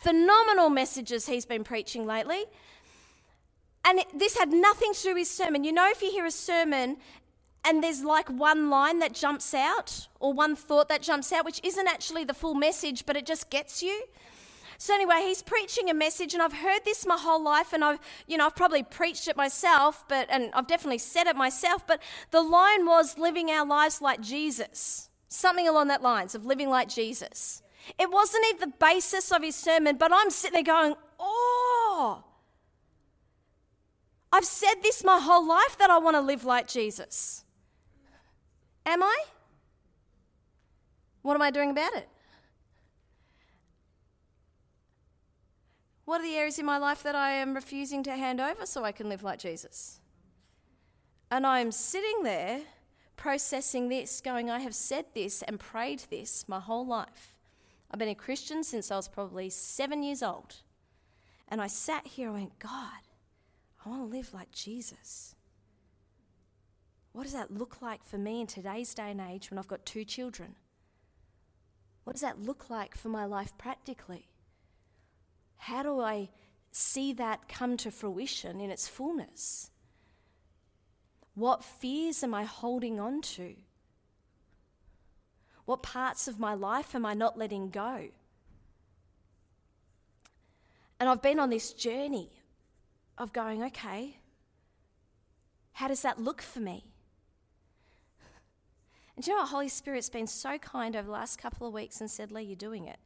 phenomenal 0.00 0.70
messages 0.70 1.26
he's 1.26 1.46
been 1.46 1.64
preaching 1.64 2.06
lately. 2.06 2.44
And 3.84 4.02
this 4.14 4.36
had 4.36 4.50
nothing 4.52 4.92
to 4.94 5.02
do 5.02 5.08
with 5.10 5.18
his 5.18 5.30
sermon. 5.30 5.64
You 5.64 5.72
know, 5.72 5.88
if 5.88 6.02
you 6.02 6.10
hear 6.10 6.26
a 6.26 6.30
sermon 6.30 6.96
and 7.64 7.82
there's 7.82 8.02
like 8.02 8.28
one 8.28 8.70
line 8.70 8.98
that 9.00 9.12
jumps 9.12 9.54
out 9.54 10.08
or 10.18 10.32
one 10.32 10.56
thought 10.56 10.88
that 10.88 11.02
jumps 11.02 11.32
out, 11.32 11.44
which 11.44 11.60
isn't 11.62 11.86
actually 11.86 12.24
the 12.24 12.34
full 12.34 12.54
message, 12.54 13.06
but 13.06 13.16
it 13.16 13.26
just 13.26 13.50
gets 13.50 13.82
you. 13.82 14.04
So 14.78 14.94
anyway, 14.94 15.20
he's 15.26 15.42
preaching 15.42 15.90
a 15.90 15.94
message, 15.94 16.32
and 16.32 16.42
I've 16.42 16.54
heard 16.54 16.86
this 16.86 17.04
my 17.04 17.18
whole 17.18 17.42
life, 17.42 17.74
and 17.74 17.84
I've, 17.84 17.98
you 18.26 18.38
know, 18.38 18.46
I've 18.46 18.56
probably 18.56 18.82
preached 18.82 19.28
it 19.28 19.36
myself, 19.36 20.06
but 20.08 20.26
and 20.30 20.50
I've 20.54 20.66
definitely 20.66 20.96
said 20.96 21.26
it 21.26 21.36
myself. 21.36 21.86
But 21.86 22.00
the 22.30 22.40
line 22.40 22.86
was 22.86 23.18
living 23.18 23.50
our 23.50 23.66
lives 23.66 24.00
like 24.00 24.22
Jesus, 24.22 25.10
something 25.28 25.68
along 25.68 25.88
that 25.88 26.00
lines 26.00 26.34
of 26.34 26.46
living 26.46 26.70
like 26.70 26.88
Jesus. 26.88 27.60
It 27.98 28.10
wasn't 28.10 28.44
even 28.50 28.70
the 28.70 28.76
basis 28.78 29.30
of 29.32 29.42
his 29.42 29.56
sermon, 29.56 29.96
but 29.96 30.12
I'm 30.12 30.30
sitting 30.30 30.64
there 30.64 30.74
going, 30.74 30.94
oh, 31.18 32.24
I've 34.32 34.44
said 34.44 34.74
this 34.82 35.02
my 35.04 35.18
whole 35.18 35.46
life 35.46 35.76
that 35.78 35.90
I 35.90 35.98
want 35.98 36.16
to 36.16 36.20
live 36.20 36.44
like 36.44 36.68
Jesus. 36.68 37.44
Am 38.86 39.02
I? 39.02 39.24
What 41.22 41.34
am 41.34 41.42
I 41.42 41.50
doing 41.50 41.70
about 41.70 41.94
it? 41.94 42.08
What 46.04 46.20
are 46.20 46.24
the 46.24 46.34
areas 46.34 46.58
in 46.58 46.66
my 46.66 46.78
life 46.78 47.02
that 47.02 47.14
I 47.14 47.32
am 47.32 47.54
refusing 47.54 48.02
to 48.04 48.12
hand 48.12 48.40
over 48.40 48.66
so 48.66 48.84
I 48.84 48.92
can 48.92 49.08
live 49.08 49.22
like 49.22 49.38
Jesus? 49.38 50.00
And 51.30 51.46
I'm 51.46 51.70
sitting 51.70 52.22
there 52.24 52.62
processing 53.16 53.88
this, 53.88 54.20
going, 54.20 54.50
I 54.50 54.60
have 54.60 54.74
said 54.74 55.04
this 55.14 55.42
and 55.42 55.60
prayed 55.60 56.04
this 56.10 56.48
my 56.48 56.58
whole 56.58 56.86
life. 56.86 57.36
I've 57.90 57.98
been 57.98 58.08
a 58.08 58.14
Christian 58.14 58.62
since 58.62 58.90
I 58.90 58.96
was 58.96 59.08
probably 59.08 59.50
seven 59.50 60.02
years 60.02 60.22
old. 60.22 60.56
And 61.48 61.60
I 61.60 61.66
sat 61.66 62.06
here 62.06 62.28
and 62.28 62.36
went, 62.36 62.58
God, 62.58 63.02
I 63.84 63.88
want 63.88 64.02
to 64.02 64.16
live 64.16 64.32
like 64.32 64.52
Jesus. 64.52 65.34
What 67.12 67.24
does 67.24 67.32
that 67.32 67.52
look 67.52 67.82
like 67.82 68.04
for 68.04 68.18
me 68.18 68.40
in 68.40 68.46
today's 68.46 68.94
day 68.94 69.10
and 69.10 69.20
age 69.20 69.50
when 69.50 69.58
I've 69.58 69.66
got 69.66 69.84
two 69.84 70.04
children? 70.04 70.54
What 72.04 72.12
does 72.12 72.22
that 72.22 72.40
look 72.40 72.70
like 72.70 72.96
for 72.96 73.08
my 73.08 73.24
life 73.24 73.52
practically? 73.58 74.28
How 75.56 75.82
do 75.82 76.00
I 76.00 76.30
see 76.70 77.12
that 77.14 77.48
come 77.48 77.76
to 77.78 77.90
fruition 77.90 78.60
in 78.60 78.70
its 78.70 78.86
fullness? 78.86 79.70
What 81.34 81.64
fears 81.64 82.22
am 82.22 82.34
I 82.34 82.44
holding 82.44 83.00
on 83.00 83.22
to? 83.22 83.54
What 85.70 85.84
parts 85.84 86.26
of 86.26 86.40
my 86.40 86.54
life 86.54 86.96
am 86.96 87.06
I 87.06 87.14
not 87.14 87.38
letting 87.38 87.70
go? 87.70 88.08
And 90.98 91.08
I've 91.08 91.22
been 91.22 91.38
on 91.38 91.48
this 91.48 91.72
journey 91.72 92.28
of 93.16 93.32
going, 93.32 93.62
okay, 93.62 94.16
how 95.74 95.86
does 95.86 96.02
that 96.02 96.20
look 96.20 96.42
for 96.42 96.58
me? 96.58 96.86
And 99.14 99.24
you 99.24 99.32
know 99.32 99.42
what? 99.42 99.50
Holy 99.50 99.68
Spirit's 99.68 100.10
been 100.10 100.26
so 100.26 100.58
kind 100.58 100.96
over 100.96 101.06
the 101.06 101.12
last 101.12 101.38
couple 101.38 101.68
of 101.68 101.72
weeks 101.72 102.00
and 102.00 102.10
said, 102.10 102.32
Leigh, 102.32 102.42
you're 102.42 102.56
doing 102.56 102.88
it. 102.88 102.98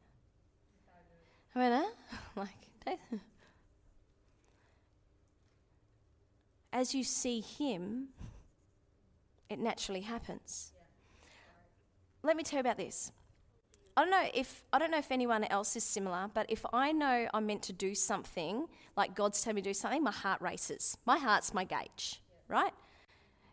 I 1.53 1.59
went, 1.59 1.75
huh? 1.75 2.17
like, 2.35 2.97
as 6.73 6.95
you 6.95 7.03
see 7.03 7.41
Him, 7.41 8.07
it 9.51 9.59
naturally 9.59 10.01
happens 10.01 10.71
let 12.25 12.35
me 12.35 12.43
tell 12.43 12.57
you 12.57 12.61
about 12.61 12.77
this. 12.77 13.11
I 13.97 14.01
don't 14.01 14.11
know 14.11 14.27
if 14.33 14.63
I 14.73 14.79
don't 14.79 14.91
know 14.91 14.97
if 14.97 15.11
anyone 15.11 15.45
else 15.45 15.75
is 15.75 15.83
similar, 15.83 16.29
but 16.33 16.47
if 16.49 16.65
I 16.73 16.91
know 16.91 17.27
I'm 17.33 17.45
meant 17.45 17.61
to 17.63 17.73
do 17.73 17.95
something, 17.95 18.67
like 18.97 19.15
God's 19.15 19.41
telling 19.41 19.55
me 19.55 19.61
to 19.61 19.69
do 19.69 19.73
something, 19.73 20.03
my 20.03 20.11
heart 20.11 20.41
races. 20.41 20.97
My 21.05 21.17
heart's 21.17 21.53
my 21.53 21.63
gauge, 21.63 22.21
right? 22.49 22.73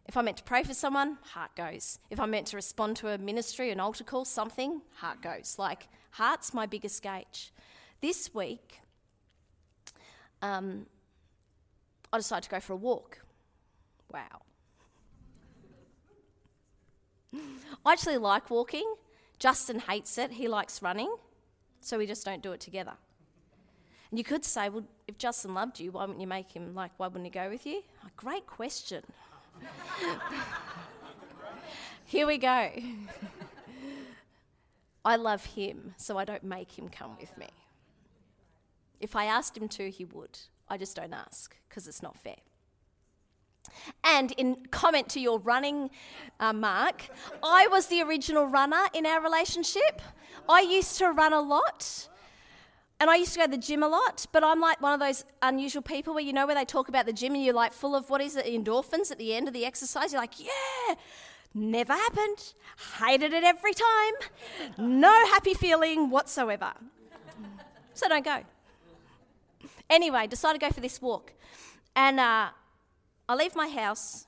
If 0.06 0.16
I'm 0.16 0.24
meant 0.24 0.38
to 0.38 0.42
pray 0.42 0.64
for 0.64 0.74
someone, 0.74 1.18
heart 1.22 1.54
goes. 1.54 2.00
If 2.10 2.18
I'm 2.18 2.32
meant 2.32 2.48
to 2.48 2.56
respond 2.56 2.96
to 2.96 3.08
a 3.08 3.18
ministry, 3.18 3.70
an 3.70 3.78
altar 3.78 4.02
call, 4.02 4.24
something, 4.24 4.82
heart 4.96 5.22
goes. 5.22 5.56
Like 5.58 5.86
heart's 6.10 6.52
my 6.52 6.66
biggest 6.66 7.02
gauge. 7.02 7.52
This 8.00 8.34
week, 8.34 8.80
um, 10.40 10.86
I 12.12 12.16
decided 12.16 12.44
to 12.44 12.50
go 12.50 12.58
for 12.58 12.72
a 12.72 12.76
walk. 12.76 13.20
Wow. 14.12 14.42
I 17.86 17.92
actually 17.92 18.18
like 18.18 18.50
walking. 18.50 18.94
Justin 19.38 19.80
hates 19.80 20.18
it. 20.18 20.32
He 20.32 20.48
likes 20.48 20.82
running. 20.82 21.14
So 21.80 21.98
we 21.98 22.06
just 22.06 22.24
don't 22.24 22.42
do 22.42 22.52
it 22.52 22.60
together. 22.60 22.92
And 24.10 24.18
you 24.18 24.24
could 24.24 24.44
say, 24.44 24.68
well, 24.68 24.84
if 25.08 25.18
Justin 25.18 25.54
loved 25.54 25.80
you, 25.80 25.90
why 25.90 26.02
wouldn't 26.02 26.20
you 26.20 26.26
make 26.26 26.52
him, 26.52 26.74
like, 26.74 26.92
why 26.98 27.06
wouldn't 27.06 27.24
he 27.24 27.30
go 27.30 27.48
with 27.48 27.66
you? 27.66 27.82
Oh, 28.04 28.08
great 28.16 28.46
question. 28.46 29.02
Here 32.04 32.26
we 32.26 32.36
go. 32.38 32.70
I 35.04 35.16
love 35.16 35.44
him, 35.44 35.94
so 35.96 36.18
I 36.18 36.24
don't 36.24 36.44
make 36.44 36.78
him 36.78 36.88
come 36.88 37.16
with 37.18 37.36
me. 37.36 37.48
If 39.00 39.16
I 39.16 39.24
asked 39.24 39.56
him 39.56 39.66
to, 39.68 39.90
he 39.90 40.04
would. 40.04 40.38
I 40.68 40.76
just 40.76 40.94
don't 40.94 41.12
ask 41.12 41.56
because 41.68 41.88
it's 41.88 42.02
not 42.02 42.16
fair. 42.18 42.36
And 44.04 44.32
in 44.32 44.56
comment 44.70 45.08
to 45.10 45.20
your 45.20 45.38
running 45.38 45.90
uh, 46.40 46.52
mark, 46.52 47.08
I 47.42 47.66
was 47.68 47.86
the 47.86 48.02
original 48.02 48.46
runner 48.46 48.84
in 48.92 49.06
our 49.06 49.22
relationship. 49.22 50.02
I 50.48 50.60
used 50.60 50.98
to 50.98 51.10
run 51.10 51.32
a 51.32 51.40
lot. 51.40 52.08
And 53.00 53.10
I 53.10 53.16
used 53.16 53.32
to 53.32 53.40
go 53.40 53.46
to 53.46 53.50
the 53.50 53.56
gym 53.56 53.82
a 53.82 53.88
lot, 53.88 54.26
but 54.30 54.44
I'm 54.44 54.60
like 54.60 54.80
one 54.80 54.92
of 54.92 55.00
those 55.00 55.24
unusual 55.42 55.82
people 55.82 56.14
where 56.14 56.22
you 56.22 56.32
know 56.32 56.46
where 56.46 56.54
they 56.54 56.64
talk 56.64 56.88
about 56.88 57.04
the 57.04 57.12
gym 57.12 57.34
and 57.34 57.44
you're 57.44 57.52
like 57.52 57.72
full 57.72 57.96
of 57.96 58.08
what 58.10 58.20
is 58.20 58.36
it, 58.36 58.46
endorphins 58.46 59.10
at 59.10 59.18
the 59.18 59.34
end 59.34 59.48
of 59.48 59.54
the 59.54 59.64
exercise. 59.64 60.12
You're 60.12 60.20
like, 60.20 60.38
yeah, 60.38 60.94
never 61.52 61.94
happened. 61.94 62.54
Hated 63.00 63.32
it 63.32 63.42
every 63.42 63.72
time. 63.74 64.78
No 64.78 65.10
happy 65.26 65.54
feeling 65.54 66.10
whatsoever. 66.10 66.72
So 67.94 68.08
don't 68.08 68.24
go. 68.24 68.44
Anyway, 69.90 70.28
decided 70.28 70.60
to 70.60 70.66
go 70.68 70.72
for 70.72 70.80
this 70.80 71.02
walk. 71.02 71.32
And 71.96 72.20
uh, 72.20 72.50
I 73.32 73.34
leave 73.34 73.56
my 73.56 73.68
house, 73.68 74.26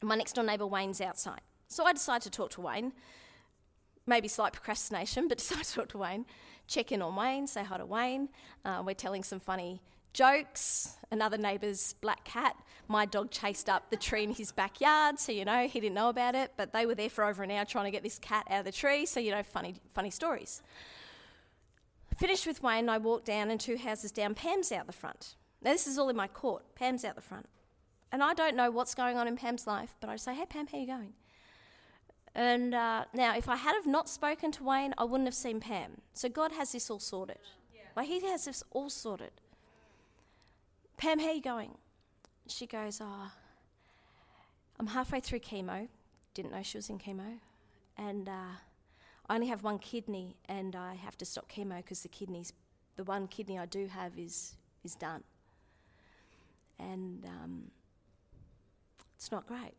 my 0.00 0.14
next 0.14 0.34
door 0.34 0.44
neighbour 0.44 0.68
Wayne's 0.68 1.00
outside. 1.00 1.40
So 1.66 1.82
I 1.82 1.92
decide 1.92 2.22
to 2.22 2.30
talk 2.30 2.50
to 2.50 2.60
Wayne. 2.60 2.92
Maybe 4.06 4.28
slight 4.28 4.52
procrastination, 4.52 5.26
but 5.26 5.38
decide 5.38 5.64
to 5.64 5.74
talk 5.74 5.88
to 5.88 5.98
Wayne. 5.98 6.24
Check 6.68 6.92
in 6.92 7.02
on 7.02 7.16
Wayne, 7.16 7.48
say 7.48 7.64
hi 7.64 7.78
to 7.78 7.84
Wayne. 7.84 8.28
Uh, 8.64 8.84
we're 8.86 8.94
telling 8.94 9.24
some 9.24 9.40
funny 9.40 9.82
jokes. 10.12 10.94
Another 11.10 11.36
neighbour's 11.36 11.94
black 11.94 12.22
cat. 12.22 12.54
My 12.86 13.04
dog 13.04 13.32
chased 13.32 13.68
up 13.68 13.90
the 13.90 13.96
tree 13.96 14.22
in 14.22 14.32
his 14.32 14.52
backyard, 14.52 15.18
so 15.18 15.32
you 15.32 15.44
know 15.44 15.66
he 15.66 15.80
didn't 15.80 15.96
know 15.96 16.08
about 16.08 16.36
it. 16.36 16.52
But 16.56 16.72
they 16.72 16.86
were 16.86 16.94
there 16.94 17.10
for 17.10 17.24
over 17.24 17.42
an 17.42 17.50
hour 17.50 17.64
trying 17.64 17.86
to 17.86 17.90
get 17.90 18.04
this 18.04 18.20
cat 18.20 18.46
out 18.48 18.60
of 18.60 18.64
the 18.64 18.70
tree, 18.70 19.06
so 19.06 19.18
you 19.18 19.32
know 19.32 19.42
funny, 19.42 19.74
funny 19.92 20.10
stories. 20.10 20.62
Finished 22.16 22.46
with 22.46 22.62
Wayne, 22.62 22.88
I 22.88 22.98
walk 22.98 23.24
down, 23.24 23.50
and 23.50 23.58
two 23.58 23.76
houses 23.76 24.12
down, 24.12 24.36
Pam's 24.36 24.70
out 24.70 24.86
the 24.86 24.92
front. 24.92 25.34
Now 25.60 25.72
this 25.72 25.88
is 25.88 25.98
all 25.98 26.10
in 26.10 26.14
my 26.14 26.28
court. 26.28 26.62
Pam's 26.76 27.04
out 27.04 27.16
the 27.16 27.20
front. 27.20 27.48
And 28.12 28.22
I 28.22 28.34
don't 28.34 28.54
know 28.54 28.70
what's 28.70 28.94
going 28.94 29.16
on 29.16 29.26
in 29.26 29.36
Pam's 29.36 29.66
life, 29.66 29.96
but 30.00 30.10
I 30.10 30.16
say, 30.16 30.34
hey, 30.34 30.44
Pam, 30.44 30.66
how 30.66 30.78
you 30.78 30.86
going? 30.86 31.14
And 32.34 32.74
uh, 32.74 33.06
now, 33.14 33.36
if 33.36 33.48
I 33.48 33.56
had 33.56 33.74
have 33.74 33.86
not 33.86 34.08
spoken 34.08 34.52
to 34.52 34.64
Wayne, 34.64 34.94
I 34.98 35.04
wouldn't 35.04 35.26
have 35.26 35.34
seen 35.34 35.60
Pam. 35.60 36.02
So 36.12 36.28
God 36.28 36.52
has 36.52 36.72
this 36.72 36.90
all 36.90 36.98
sorted. 36.98 37.38
Yeah. 37.74 37.82
Like 37.96 38.06
He 38.08 38.20
has 38.26 38.44
this 38.44 38.62
all 38.70 38.90
sorted. 38.90 39.32
Pam, 40.96 41.18
how 41.18 41.28
are 41.28 41.34
you 41.34 41.42
going? 41.42 41.72
She 42.46 42.66
goes, 42.66 43.00
Oh, 43.02 43.30
I'm 44.78 44.86
halfway 44.88 45.20
through 45.20 45.40
chemo. 45.40 45.88
Didn't 46.34 46.52
know 46.52 46.62
she 46.62 46.78
was 46.78 46.88
in 46.88 46.98
chemo. 46.98 47.38
And 47.98 48.28
uh, 48.28 48.56
I 49.28 49.34
only 49.34 49.48
have 49.48 49.62
one 49.62 49.78
kidney 49.78 50.36
and 50.48 50.74
I 50.74 50.94
have 50.94 51.18
to 51.18 51.24
stop 51.24 51.50
chemo 51.50 51.76
because 51.78 52.02
the 52.02 52.08
kidneys, 52.08 52.52
the 52.96 53.04
one 53.04 53.26
kidney 53.26 53.58
I 53.58 53.66
do 53.66 53.86
have 53.86 54.18
is, 54.18 54.54
is 54.82 54.94
done. 54.94 55.22
And 56.78 57.24
um, 57.26 57.70
it's 59.22 59.30
not 59.30 59.46
great. 59.46 59.74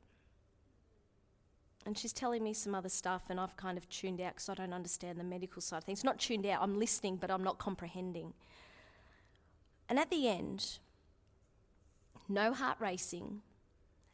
And 1.86 1.98
she's 1.98 2.14
telling 2.14 2.46
me 2.46 2.54
some 2.54 2.74
other 2.74 2.88
stuff, 2.88 3.24
and 3.30 3.42
I've 3.42 3.58
kind 3.58 3.78
of 3.78 3.90
tuned 3.90 4.22
out 4.22 4.36
because 4.36 4.48
I 4.48 4.54
don't 4.54 4.72
understand 4.72 5.20
the 5.20 5.24
medical 5.26 5.62
side 5.62 5.80
of 5.80 5.84
things. 5.84 6.02
Not 6.02 6.18
tuned 6.18 6.46
out, 6.46 6.62
I'm 6.62 6.80
listening, 6.80 7.18
but 7.18 7.30
I'm 7.30 7.44
not 7.44 7.58
comprehending. 7.58 8.34
And 9.90 10.00
at 10.00 10.10
the 10.10 10.30
end, 10.30 10.80
no 12.30 12.54
heart 12.54 12.78
racing, 12.80 13.42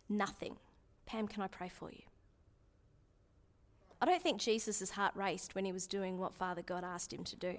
nothing. 0.09 0.55
Pam, 1.05 1.27
can 1.27 1.43
I 1.43 1.47
pray 1.47 1.69
for 1.69 1.91
you? 1.91 2.01
I 4.01 4.07
don't 4.07 4.23
think 4.23 4.41
Jesus' 4.41 4.89
heart 4.89 5.15
raced 5.15 5.53
when 5.53 5.65
he 5.65 5.71
was 5.71 5.85
doing 5.85 6.17
what 6.17 6.33
Father 6.33 6.63
God 6.63 6.83
asked 6.83 7.13
him 7.13 7.23
to 7.25 7.35
do. 7.35 7.57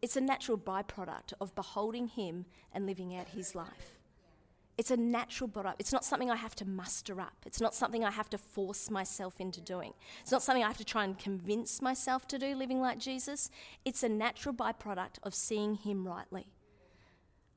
It's 0.00 0.16
a 0.16 0.20
natural 0.20 0.56
byproduct 0.56 1.32
of 1.40 1.52
beholding 1.56 2.06
him 2.06 2.44
and 2.72 2.86
living 2.86 3.16
out 3.16 3.30
his 3.30 3.56
life. 3.56 3.95
It's 4.78 4.90
a 4.90 4.96
natural 4.96 5.48
product. 5.48 5.80
It's 5.80 5.92
not 5.92 6.04
something 6.04 6.30
I 6.30 6.36
have 6.36 6.54
to 6.56 6.66
muster 6.66 7.20
up. 7.20 7.36
It's 7.46 7.60
not 7.60 7.74
something 7.74 8.04
I 8.04 8.10
have 8.10 8.28
to 8.30 8.38
force 8.38 8.90
myself 8.90 9.40
into 9.40 9.60
doing. 9.60 9.94
It's 10.20 10.32
not 10.32 10.42
something 10.42 10.62
I 10.62 10.68
have 10.68 10.76
to 10.76 10.84
try 10.84 11.04
and 11.04 11.18
convince 11.18 11.80
myself 11.80 12.28
to 12.28 12.38
do, 12.38 12.54
living 12.54 12.80
like 12.80 12.98
Jesus. 12.98 13.50
It's 13.84 14.02
a 14.02 14.08
natural 14.08 14.54
byproduct 14.54 15.18
of 15.22 15.34
seeing 15.34 15.76
him 15.76 16.06
rightly, 16.06 16.48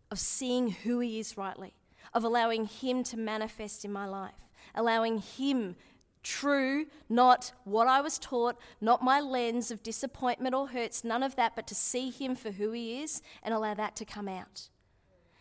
of 0.10 0.20
seeing 0.20 0.72
who 0.72 1.00
he 1.00 1.20
is 1.20 1.38
rightly, 1.38 1.74
of 2.14 2.24
allowing 2.24 2.66
him 2.66 3.04
to 3.04 3.18
manifest 3.18 3.84
in 3.84 3.92
my 3.92 4.06
life, 4.06 4.48
allowing 4.74 5.18
him 5.18 5.76
true, 6.24 6.86
not 7.08 7.52
what 7.64 7.88
I 7.88 8.02
was 8.02 8.20
taught, 8.20 8.58
not 8.82 9.04
my 9.04 9.20
lens 9.20 9.72
of 9.72 9.84
disappointment 9.84 10.56
or 10.56 10.70
hurts, 10.70 11.04
none 11.04 11.24
of 11.24 11.36
that, 11.36 11.56
but 11.56 11.68
to 11.68 11.76
see 11.76 12.10
Him 12.10 12.36
for 12.36 12.52
who 12.52 12.72
He 12.72 13.02
is 13.02 13.22
and 13.44 13.54
allow 13.54 13.74
that 13.74 13.96
to 13.98 14.06
come 14.06 14.28
out. 14.28 14.70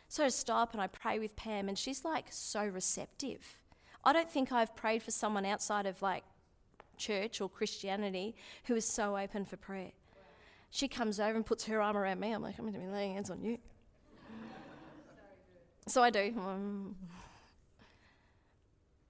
So 0.09 0.25
I 0.25 0.29
stop 0.29 0.73
and 0.73 0.81
I 0.81 0.87
pray 0.87 1.19
with 1.19 1.37
Pam, 1.37 1.69
and 1.69 1.79
she's 1.79 2.05
like 2.05 2.27
so 2.31 2.65
receptive. 2.65 3.61
I 4.05 4.13
don't 4.13 4.31
think 4.31 4.51
I've 4.51 4.75
prayed 4.75 5.03
for 5.03 5.11
someone 5.11 5.45
outside 5.45 5.87
of 5.87 6.01
like 6.01 6.25
church 6.97 7.41
or 7.41 7.49
Christianity 7.49 8.35
who 8.65 8.75
is 8.75 8.87
so 8.87 9.17
open 9.19 9.45
for 9.45 9.57
prayer. 9.57 9.93
She 10.71 10.89
comes 10.89 11.21
over 11.21 11.37
and 11.37 11.45
puts 11.45 11.65
her 11.67 11.81
arm 11.81 11.97
around 11.97 12.21
me. 12.21 12.33
I'm 12.33 12.43
like, 12.43 12.59
I'm 12.59 12.65
going 12.65 12.75
to 12.75 12.81
be 12.81 12.93
laying 12.93 13.15
hands 13.15 13.31
on 13.31 13.43
you. 13.43 13.59
so 15.87 16.03
I 16.03 16.11
do. 16.11 16.95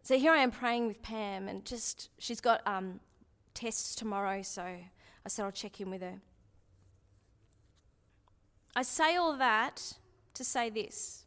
So 0.01 0.19
here 0.19 0.33
I 0.33 0.39
am 0.39 0.51
praying 0.51 0.87
with 0.87 1.03
Pam, 1.03 1.49
and 1.49 1.67
just 1.67 2.09
she's 2.19 2.41
got 2.41 2.67
um, 2.67 2.99
tests 3.53 3.95
tomorrow, 3.95 4.41
so 4.41 4.63
I 4.63 4.89
said 5.27 5.45
I'll 5.45 5.53
check 5.53 5.83
in 5.83 5.91
with 5.91 6.01
her. 6.01 6.15
I 8.75 8.81
say 8.81 9.17
all 9.17 9.37
that 9.37 9.99
to 10.39 10.45
say 10.45 10.71
this 10.71 11.25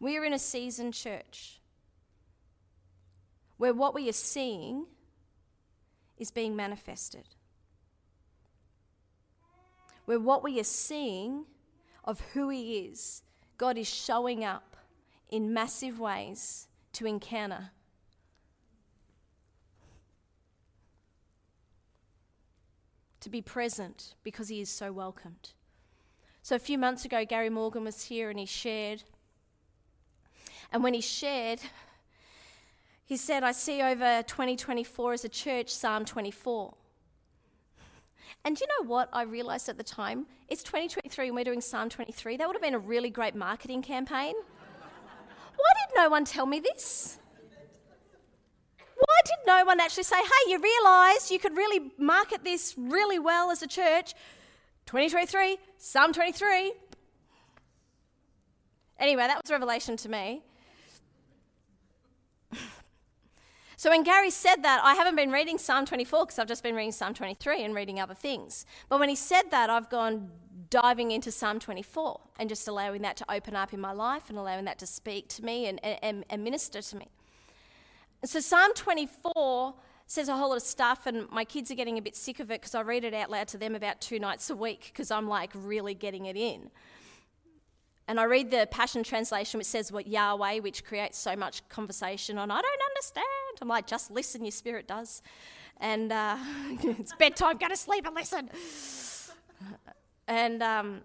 we 0.00 0.16
are 0.16 0.24
in 0.24 0.32
a 0.32 0.38
seasoned 0.38 0.94
church 0.94 1.60
where 3.58 3.74
what 3.74 3.94
we 3.94 4.08
are 4.08 4.12
seeing 4.12 4.86
is 6.16 6.30
being 6.30 6.56
manifested. 6.56 7.28
Where 10.04 10.20
what 10.20 10.42
we 10.42 10.58
are 10.58 10.64
seeing 10.64 11.44
of 12.04 12.20
who 12.32 12.48
He 12.48 12.78
is, 12.86 13.22
God 13.58 13.76
is 13.76 13.88
showing 13.88 14.44
up 14.44 14.76
in 15.28 15.52
massive 15.52 16.00
ways 16.00 16.68
to 16.94 17.06
encounter. 17.06 17.70
To 23.20 23.28
be 23.28 23.42
present 23.42 24.14
because 24.22 24.48
He 24.48 24.60
is 24.60 24.70
so 24.70 24.92
welcomed. 24.92 25.50
So 26.48 26.56
a 26.56 26.58
few 26.58 26.78
months 26.78 27.04
ago, 27.04 27.26
Gary 27.26 27.50
Morgan 27.50 27.84
was 27.84 28.04
here 28.04 28.30
and 28.30 28.38
he 28.38 28.46
shared. 28.46 29.02
And 30.72 30.82
when 30.82 30.94
he 30.94 31.02
shared, 31.02 31.60
he 33.04 33.18
said, 33.18 33.42
I 33.44 33.52
see 33.52 33.82
over 33.82 34.22
2024 34.22 35.12
as 35.12 35.26
a 35.26 35.28
church, 35.28 35.68
Psalm 35.68 36.06
24. 36.06 36.72
And 38.46 38.58
you 38.58 38.66
know 38.66 38.88
what 38.88 39.10
I 39.12 39.24
realized 39.24 39.68
at 39.68 39.76
the 39.76 39.84
time? 39.84 40.24
It's 40.48 40.62
2023 40.62 41.26
and 41.26 41.36
we're 41.36 41.44
doing 41.44 41.60
Psalm 41.60 41.90
23. 41.90 42.38
That 42.38 42.48
would 42.48 42.56
have 42.56 42.62
been 42.62 42.72
a 42.72 42.78
really 42.78 43.10
great 43.10 43.34
marketing 43.34 43.82
campaign. 43.82 44.32
Why 44.34 45.72
did 45.86 45.96
no 45.96 46.08
one 46.08 46.24
tell 46.24 46.46
me 46.46 46.60
this? 46.60 47.18
Why 48.96 49.20
did 49.26 49.46
no 49.46 49.66
one 49.66 49.80
actually 49.80 50.04
say, 50.04 50.16
hey, 50.16 50.50
you 50.50 50.62
realize 50.62 51.30
you 51.30 51.38
could 51.38 51.58
really 51.58 51.92
market 51.98 52.42
this 52.42 52.74
really 52.78 53.18
well 53.18 53.50
as 53.50 53.60
a 53.60 53.66
church? 53.66 54.14
2023, 54.88 55.58
Psalm 55.76 56.14
23. 56.14 56.72
Anyway, 58.98 59.26
that 59.26 59.38
was 59.42 59.50
revelation 59.50 59.98
to 59.98 60.08
me. 60.08 60.42
so 63.76 63.90
when 63.90 64.02
Gary 64.02 64.30
said 64.30 64.62
that, 64.62 64.80
I 64.82 64.94
haven't 64.94 65.14
been 65.14 65.30
reading 65.30 65.58
Psalm 65.58 65.84
24 65.84 66.24
because 66.24 66.38
I've 66.38 66.48
just 66.48 66.62
been 66.62 66.74
reading 66.74 66.92
Psalm 66.92 67.12
23 67.12 67.64
and 67.64 67.74
reading 67.74 68.00
other 68.00 68.14
things. 68.14 68.64
But 68.88 68.98
when 68.98 69.10
he 69.10 69.14
said 69.14 69.50
that, 69.50 69.68
I've 69.68 69.90
gone 69.90 70.30
diving 70.70 71.10
into 71.10 71.30
Psalm 71.30 71.58
24 71.58 72.18
and 72.40 72.48
just 72.48 72.66
allowing 72.66 73.02
that 73.02 73.18
to 73.18 73.30
open 73.30 73.54
up 73.54 73.74
in 73.74 73.82
my 73.82 73.92
life 73.92 74.30
and 74.30 74.38
allowing 74.38 74.64
that 74.64 74.78
to 74.78 74.86
speak 74.86 75.28
to 75.28 75.44
me 75.44 75.66
and, 75.66 75.84
and, 75.84 76.24
and 76.30 76.42
minister 76.42 76.80
to 76.80 76.96
me. 76.96 77.08
So 78.24 78.40
Psalm 78.40 78.72
24 78.74 79.74
says 80.08 80.28
a 80.28 80.36
whole 80.36 80.48
lot 80.48 80.56
of 80.56 80.62
stuff, 80.62 81.06
and 81.06 81.30
my 81.30 81.44
kids 81.44 81.70
are 81.70 81.74
getting 81.74 81.98
a 81.98 82.02
bit 82.02 82.16
sick 82.16 82.40
of 82.40 82.50
it 82.50 82.62
because 82.62 82.74
I 82.74 82.80
read 82.80 83.04
it 83.04 83.12
out 83.12 83.30
loud 83.30 83.46
to 83.48 83.58
them 83.58 83.74
about 83.74 84.00
two 84.00 84.18
nights 84.18 84.48
a 84.48 84.56
week 84.56 84.90
because 84.92 85.10
I'm 85.10 85.28
like 85.28 85.50
really 85.54 85.94
getting 85.94 86.24
it 86.26 86.36
in. 86.36 86.70
And 88.08 88.18
I 88.18 88.24
read 88.24 88.50
the 88.50 88.66
Passion 88.70 89.04
Translation, 89.04 89.58
which 89.58 89.66
says 89.66 89.92
what 89.92 90.06
Yahweh, 90.06 90.60
which 90.60 90.82
creates 90.82 91.18
so 91.18 91.36
much 91.36 91.68
conversation 91.68 92.38
on, 92.38 92.50
I 92.50 92.58
don't 92.58 92.80
understand. 92.90 93.26
I'm 93.60 93.68
like, 93.68 93.86
just 93.86 94.10
listen, 94.10 94.42
your 94.44 94.50
spirit 94.50 94.88
does. 94.88 95.20
And 95.78 96.10
uh, 96.10 96.38
it's 96.82 97.14
bedtime, 97.16 97.58
go 97.58 97.68
to 97.68 97.76
sleep 97.76 98.06
and 98.06 98.14
listen. 98.14 98.48
And 100.26 100.62
um, 100.62 101.00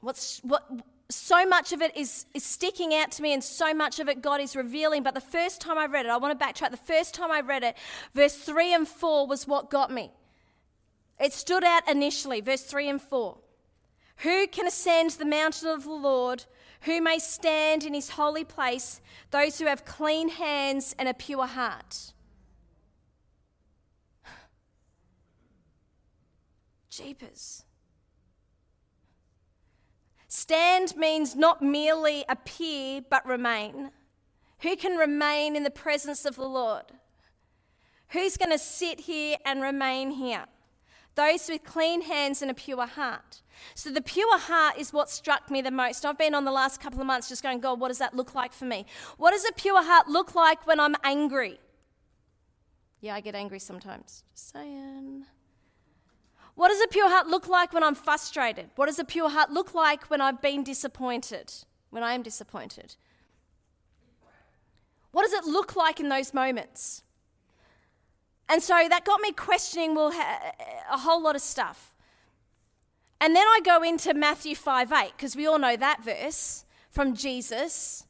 what's, 0.00 0.40
what, 0.44 0.66
so 1.08 1.46
much 1.46 1.72
of 1.72 1.80
it 1.82 1.96
is, 1.96 2.26
is 2.34 2.44
sticking 2.44 2.92
out 2.94 3.12
to 3.12 3.22
me, 3.22 3.32
and 3.32 3.42
so 3.42 3.72
much 3.72 4.00
of 4.00 4.08
it 4.08 4.22
God 4.22 4.40
is 4.40 4.56
revealing. 4.56 5.02
But 5.02 5.14
the 5.14 5.20
first 5.20 5.60
time 5.60 5.78
I 5.78 5.86
read 5.86 6.06
it, 6.06 6.10
I 6.10 6.16
want 6.16 6.38
to 6.38 6.44
backtrack. 6.44 6.70
The 6.70 6.76
first 6.76 7.14
time 7.14 7.30
I 7.30 7.40
read 7.40 7.62
it, 7.62 7.76
verse 8.12 8.34
3 8.34 8.74
and 8.74 8.88
4 8.88 9.26
was 9.26 9.46
what 9.46 9.70
got 9.70 9.92
me. 9.92 10.10
It 11.20 11.32
stood 11.32 11.64
out 11.64 11.88
initially, 11.88 12.40
verse 12.40 12.62
3 12.62 12.88
and 12.88 13.00
4. 13.00 13.38
Who 14.18 14.46
can 14.48 14.66
ascend 14.66 15.12
the 15.12 15.24
mountain 15.24 15.68
of 15.68 15.84
the 15.84 15.92
Lord? 15.92 16.44
Who 16.82 17.00
may 17.00 17.18
stand 17.18 17.84
in 17.84 17.94
his 17.94 18.10
holy 18.10 18.44
place? 18.44 19.00
Those 19.30 19.58
who 19.58 19.66
have 19.66 19.84
clean 19.84 20.28
hands 20.28 20.94
and 20.98 21.08
a 21.08 21.14
pure 21.14 21.46
heart. 21.46 22.12
Jeepers. 26.90 27.65
Stand 30.36 30.98
means 30.98 31.34
not 31.34 31.62
merely 31.62 32.22
appear, 32.28 33.00
but 33.08 33.24
remain. 33.24 33.90
Who 34.60 34.76
can 34.76 34.98
remain 34.98 35.56
in 35.56 35.62
the 35.62 35.70
presence 35.70 36.26
of 36.26 36.36
the 36.36 36.44
Lord? 36.44 36.84
Who's 38.08 38.36
going 38.36 38.50
to 38.50 38.58
sit 38.58 39.00
here 39.00 39.38
and 39.46 39.62
remain 39.62 40.10
here? 40.10 40.44
Those 41.14 41.48
with 41.48 41.64
clean 41.64 42.02
hands 42.02 42.42
and 42.42 42.50
a 42.50 42.54
pure 42.54 42.86
heart. 42.86 43.40
So, 43.74 43.88
the 43.88 44.02
pure 44.02 44.38
heart 44.38 44.76
is 44.76 44.92
what 44.92 45.08
struck 45.08 45.50
me 45.50 45.62
the 45.62 45.70
most. 45.70 46.04
I've 46.04 46.18
been 46.18 46.34
on 46.34 46.44
the 46.44 46.52
last 46.52 46.82
couple 46.82 47.00
of 47.00 47.06
months 47.06 47.30
just 47.30 47.42
going, 47.42 47.60
God, 47.60 47.80
what 47.80 47.88
does 47.88 47.98
that 47.98 48.14
look 48.14 48.34
like 48.34 48.52
for 48.52 48.66
me? 48.66 48.84
What 49.16 49.30
does 49.30 49.46
a 49.46 49.54
pure 49.54 49.82
heart 49.82 50.06
look 50.06 50.34
like 50.34 50.66
when 50.66 50.78
I'm 50.78 50.96
angry? 51.02 51.58
Yeah, 53.00 53.14
I 53.14 53.22
get 53.22 53.34
angry 53.34 53.58
sometimes. 53.58 54.22
Just 54.34 54.52
saying. 54.52 55.24
What 56.56 56.68
does 56.68 56.80
a 56.80 56.88
pure 56.88 57.08
heart 57.08 57.28
look 57.28 57.48
like 57.48 57.72
when 57.72 57.84
I'm 57.84 57.94
frustrated? 57.94 58.70
What 58.76 58.86
does 58.86 58.98
a 58.98 59.04
pure 59.04 59.28
heart 59.28 59.50
look 59.50 59.74
like 59.74 60.04
when 60.06 60.20
I've 60.20 60.40
been 60.40 60.64
disappointed? 60.64 61.52
When 61.90 62.02
I 62.02 62.14
am 62.14 62.22
disappointed? 62.22 62.96
What 65.12 65.22
does 65.22 65.34
it 65.34 65.44
look 65.44 65.76
like 65.76 66.00
in 66.00 66.08
those 66.08 66.34
moments? 66.34 67.02
And 68.48 68.62
so 68.62 68.86
that 68.88 69.04
got 69.04 69.20
me 69.20 69.32
questioning 69.32 69.94
well, 69.94 70.12
a 70.90 70.98
whole 70.98 71.22
lot 71.22 71.36
of 71.36 71.42
stuff. 71.42 71.94
And 73.20 73.36
then 73.36 73.46
I 73.46 73.60
go 73.62 73.82
into 73.82 74.14
Matthew 74.14 74.54
5 74.54 74.92
8, 74.92 75.12
because 75.16 75.36
we 75.36 75.46
all 75.46 75.58
know 75.58 75.76
that 75.76 76.04
verse 76.04 76.64
from 76.90 77.14
Jesus. 77.14 78.06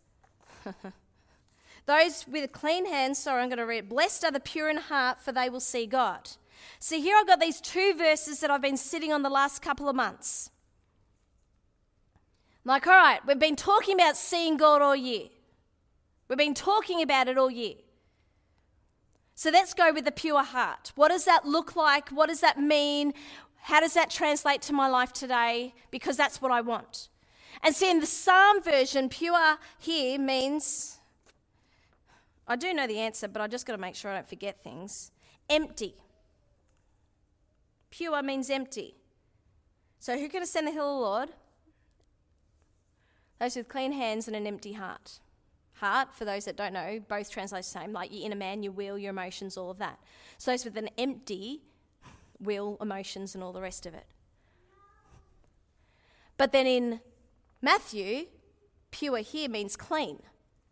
Those 1.87 2.27
with 2.27 2.51
clean 2.51 2.87
hands, 2.87 3.19
sorry, 3.19 3.43
I'm 3.43 3.49
going 3.49 3.59
to 3.59 3.67
read. 3.67 3.89
Blessed 3.89 4.25
are 4.25 4.33
the 4.33 4.41
pure 4.41 4.69
in 4.69 4.79
heart, 4.79 5.21
for 5.21 5.31
they 5.31 5.49
will 5.49 5.61
see 5.61 5.87
God. 5.87 6.31
See, 6.79 7.01
here 7.01 7.17
I've 7.17 7.27
got 7.27 7.41
these 7.41 7.61
two 7.61 7.95
verses 7.95 8.41
that 8.41 8.51
I've 8.51 8.63
been 8.63 8.77
sitting 8.77 9.13
on 9.13 9.23
the 9.23 9.31
last 9.31 9.63
couple 9.63 9.89
of 9.89 9.97
months. 9.97 10.51
like, 12.65 12.87
all 12.87 12.95
right, 12.95 13.21
we've 13.27 13.39
been 13.39 13.57
talking 13.57 13.95
about 13.95 14.17
seeing 14.17 14.57
God 14.57 14.83
all 14.83 14.97
year. 14.97 15.29
We've 16.29 16.39
been 16.39 16.55
talking 16.55 17.03
about 17.03 17.29
it 17.29 17.39
all 17.39 17.51
year. 17.51 17.75
So 19.35 19.51
let's 19.51 19.75
go 19.75 19.93
with 19.93 20.05
the 20.05 20.13
pure 20.13 20.43
heart. 20.43 20.93
What 20.97 21.09
does 21.09 21.25
that 21.27 21.47
look 21.47 21.77
like? 21.77 22.09
What 22.09 22.29
does 22.29 22.41
that 22.41 22.59
mean? 22.59 23.13
How 23.63 23.81
does 23.81 23.95
that 23.95 24.11
translate 24.11 24.63
to 24.63 24.73
my 24.73 24.89
life 24.89 25.13
today? 25.13 25.75
Because 25.91 26.17
that's 26.17 26.41
what 26.41 26.53
I 26.53 26.61
want. 26.61 27.09
And 27.63 27.75
see, 27.75 27.91
in 27.91 28.01
the 28.01 28.07
Psalm 28.07 28.63
version, 28.63 29.09
pure 29.09 29.59
here 29.79 30.19
means, 30.19 30.99
I 32.47 32.57
do 32.57 32.73
know 32.73 32.87
the 32.87 32.99
answer, 32.99 33.29
but 33.29 33.43
I 33.43 33.47
just 33.47 33.67
got 33.67 33.73
to 33.73 33.79
make 33.79 33.95
sure 33.95 34.11
I 34.11 34.15
don't 34.15 34.29
forget 34.29 34.63
things. 34.63 35.11
Empty. 35.51 35.95
Pure 37.97 38.23
means 38.25 38.51
empty. 38.51 38.95
So 39.99 40.19
who 40.19 40.29
can 40.29 40.43
ascend 40.43 40.67
the 40.67 40.71
hill 40.71 40.85
of 40.85 40.97
the 40.97 41.01
Lord? 41.01 41.29
Those 43.41 43.57
with 43.57 43.69
clean 43.69 43.93
hands 43.93 44.27
and 44.27 44.37
an 44.37 44.47
empty 44.47 44.75
heart. 44.75 45.21
Heart, 45.77 46.15
for 46.15 46.27
those 46.27 46.45
that 46.45 46.57
don't 46.59 46.75
know, 46.75 47.01
both 47.09 47.31
translate 47.31 47.65
the 47.65 47.71
same, 47.71 47.95
like 47.95 48.13
your 48.13 48.27
inner 48.27 48.37
man, 48.37 48.63
your 48.63 48.73
will, 48.73 48.99
your 48.99 49.11
emotions, 49.11 49.57
all 49.57 49.71
of 49.71 49.79
that. 49.79 49.99
So 50.37 50.51
those 50.51 50.67
with 50.67 50.77
an 50.77 50.91
empty 50.99 51.63
will, 52.39 52.77
emotions, 52.83 53.35
and 53.35 53.43
all 53.43 53.55
the 53.55 53.63
rest 53.63 53.87
of 53.87 53.95
it. 53.95 54.05
But 56.37 56.53
then 56.53 56.67
in 56.67 57.01
Matthew, 57.63 58.27
pure 58.91 59.19
here 59.21 59.49
means 59.49 59.75
clean. 59.75 60.23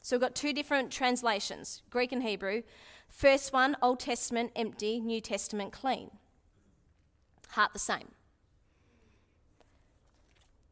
So 0.02 0.16
we've 0.16 0.20
got 0.20 0.34
two 0.34 0.52
different 0.52 0.90
translations 0.90 1.80
Greek 1.88 2.12
and 2.12 2.22
Hebrew. 2.22 2.64
First 3.08 3.50
one, 3.54 3.78
Old 3.80 4.00
Testament, 4.00 4.52
empty, 4.54 5.00
New 5.00 5.22
Testament, 5.22 5.72
clean. 5.72 6.10
Heart 7.54 7.72
the 7.72 7.78
same. 7.78 8.08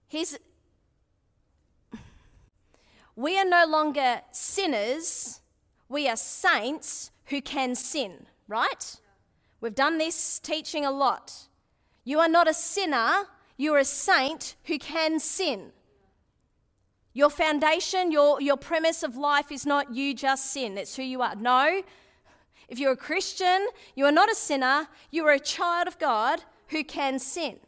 Here's 0.09 0.37
we 3.15 3.39
are 3.39 3.45
no 3.45 3.65
longer 3.67 4.23
sinners, 4.33 5.43
we 5.89 6.09
are 6.09 6.17
saints 6.17 7.13
who 7.27 7.41
can 7.41 7.77
sin, 7.77 8.27
right? 8.49 8.97
We've 9.61 9.77
done 9.77 9.99
this 9.99 10.41
teaching 10.41 10.85
a 10.85 10.91
lot. 10.91 11.47
You 12.03 12.19
are 12.19 12.29
not 12.29 12.49
a 12.49 12.55
sinner, 12.55 13.29
you 13.57 13.73
are 13.75 13.79
a 13.79 13.85
saint 13.85 14.57
who 14.65 14.77
can 14.77 15.21
sin. 15.21 15.71
Your 17.13 17.31
foundation, 17.31 18.11
your, 18.11 18.41
your 18.41 18.57
premise 18.57 19.05
of 19.05 19.17
life 19.17 19.53
is 19.53 19.65
not 19.65 19.95
you 19.95 20.15
just 20.15 20.51
sin, 20.51 20.77
it's 20.77 20.97
who 20.97 21.05
you 21.05 21.23
are. 21.23 21.37
No. 21.37 21.83
If 22.67 22.81
you're 22.81 22.93
a 22.93 22.97
Christian, 22.97 23.69
you 23.95 24.05
are 24.07 24.13
not 24.13 24.33
a 24.33 24.35
sinner, 24.35 24.89
you 25.13 25.25
are 25.27 25.33
a 25.33 25.39
child 25.39 25.87
of 25.87 25.97
God 26.01 26.43
who 26.73 26.83
can 26.83 27.19
sin. 27.19 27.61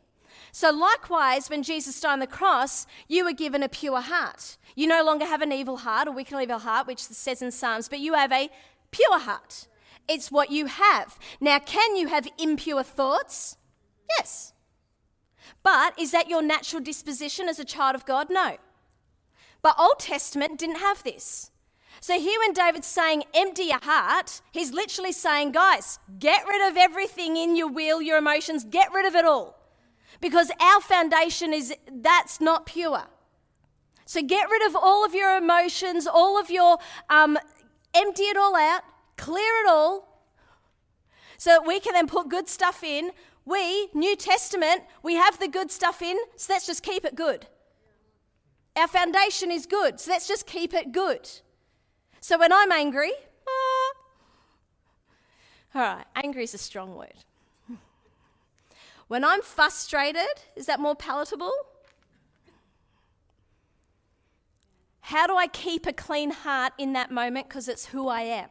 So, 0.53 0.71
likewise, 0.71 1.49
when 1.49 1.63
Jesus 1.63 2.01
died 2.01 2.13
on 2.13 2.19
the 2.21 2.27
cross, 2.27 2.87
you 3.09 3.25
were 3.25 3.33
given 3.33 3.63
a 3.63 3.69
pure 3.69 4.01
heart. 4.01 4.57
You 4.75 4.87
no 4.87 5.03
longer 5.05 5.27
have 5.27 5.43
an 5.43 5.53
evil 5.53 5.79
heart, 5.79 6.09
a 6.09 6.13
wicked 6.13 6.41
evil 6.41 6.59
heart, 6.59 6.87
which 6.87 7.01
says 7.01 7.43
in 7.43 7.51
Psalms, 7.51 7.89
but 7.89 8.01
you 8.01 8.15
have 8.15 8.33
a 8.33 8.51
pure 8.91 9.19
heart. 9.19 9.67
It's 10.09 10.31
what 10.31 10.51
you 10.51 10.67
have. 10.67 11.19
Now, 11.41 11.59
can 11.59 11.97
you 11.97 12.09
have 12.09 12.29
impure 12.39 12.83
thoughts? 12.83 13.57
Yes. 14.19 14.53
But 15.63 15.99
is 15.99 16.11
that 16.13 16.29
your 16.29 16.43
natural 16.43 16.83
disposition 16.83 17.49
as 17.49 17.59
a 17.59 17.65
child 17.65 17.95
of 17.95 18.05
God? 18.05 18.29
No. 18.31 18.59
But 19.63 19.77
Old 19.79 19.99
Testament 19.99 20.59
didn't 20.59 20.77
have 20.77 21.03
this. 21.03 21.51
So 22.05 22.21
here 22.21 22.39
when 22.39 22.53
David's 22.53 22.87
saying 22.87 23.25
empty 23.33 23.63
your 23.63 23.83
heart, 23.83 24.43
he's 24.53 24.75
literally 24.75 25.11
saying, 25.11 25.53
guys, 25.53 25.99
get 26.19 26.47
rid 26.47 26.71
of 26.71 26.77
everything 26.77 27.39
in 27.39 27.57
your 27.57 27.69
will, 27.69 28.03
your 28.03 28.19
emotions, 28.19 28.63
get 28.63 28.93
rid 28.93 29.07
of 29.07 29.15
it 29.15 29.25
all. 29.25 29.59
Because 30.21 30.51
our 30.61 30.83
foundation 30.83 31.55
is 31.55 31.75
that's 31.91 32.43
not 32.43 32.67
pure. 32.67 33.05
So 34.05 34.21
get 34.21 34.51
rid 34.51 34.67
of 34.67 34.77
all 34.77 35.07
of 35.07 35.15
your 35.15 35.35
emotions, 35.39 36.07
all 36.07 36.39
of 36.39 36.51
your, 36.51 36.77
um, 37.09 37.39
empty 37.95 38.25
it 38.25 38.37
all 38.37 38.55
out, 38.55 38.83
clear 39.17 39.65
it 39.65 39.71
all, 39.71 40.21
so 41.39 41.53
that 41.53 41.67
we 41.67 41.81
can 41.81 41.95
then 41.95 42.07
put 42.07 42.29
good 42.29 42.51
stuff 42.51 42.85
in. 42.85 43.13
We, 43.47 43.89
New 43.95 44.15
Testament, 44.15 44.83
we 45.03 45.15
have 45.15 45.41
the 45.41 45.49
good 45.49 45.71
stuff 45.71 46.03
in, 46.03 46.19
so 46.37 46.53
let's 46.53 46.67
just 46.67 46.83
keep 46.83 47.07
it 47.07 47.15
good. 47.15 47.47
Our 48.77 48.89
foundation 48.89 49.51
is 49.51 49.65
good, 49.65 50.01
so 50.01 50.11
let's 50.11 50.29
just 50.29 50.47
keep 50.47 50.75
it 50.75 50.93
good. 50.93 51.31
So 52.25 52.39
when 52.39 52.55
I'm 52.55 52.73
angry, 52.73 53.13
ah, 53.47 53.93
all 55.75 55.83
right, 55.83 56.07
angry 56.17 56.45
is 56.45 56.55
a 56.55 56.59
strong 56.59 56.95
word. 56.95 57.13
When 59.09 59.23
I'm 59.23 59.43
frustrated, 59.43 60.41
is 60.57 60.65
that 60.65 60.81
more 60.81 60.95
palatable? 60.95 61.53
How 65.03 65.27
do 65.27 65.37
I 65.37 65.49
keep 65.49 65.85
a 65.87 65.93
clean 65.93 66.31
heart 66.31 66.73
in 66.79 66.95
that 66.95 67.11
moment? 67.11 67.47
Because 67.47 67.69
it's 67.69 67.85
who 67.85 68.09
I 68.09 68.23
am 68.23 68.49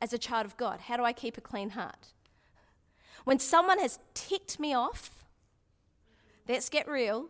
as 0.00 0.12
a 0.12 0.18
child 0.18 0.46
of 0.46 0.56
God. 0.56 0.82
How 0.82 0.96
do 0.96 1.02
I 1.02 1.12
keep 1.12 1.36
a 1.36 1.40
clean 1.40 1.70
heart? 1.70 2.12
When 3.24 3.40
someone 3.40 3.80
has 3.80 3.98
ticked 4.14 4.60
me 4.60 4.72
off, 4.72 5.24
let's 6.48 6.68
get 6.68 6.86
real. 6.86 7.26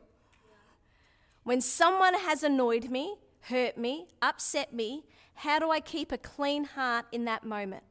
When 1.42 1.62
someone 1.62 2.12
has 2.12 2.42
annoyed 2.42 2.90
me, 2.90 3.14
hurt 3.48 3.78
me, 3.78 4.06
upset 4.20 4.72
me, 4.72 5.04
how 5.34 5.58
do 5.58 5.70
I 5.70 5.80
keep 5.80 6.10
a 6.10 6.18
clean 6.18 6.64
heart 6.64 7.06
in 7.12 7.24
that 7.26 7.44
moment? 7.44 7.84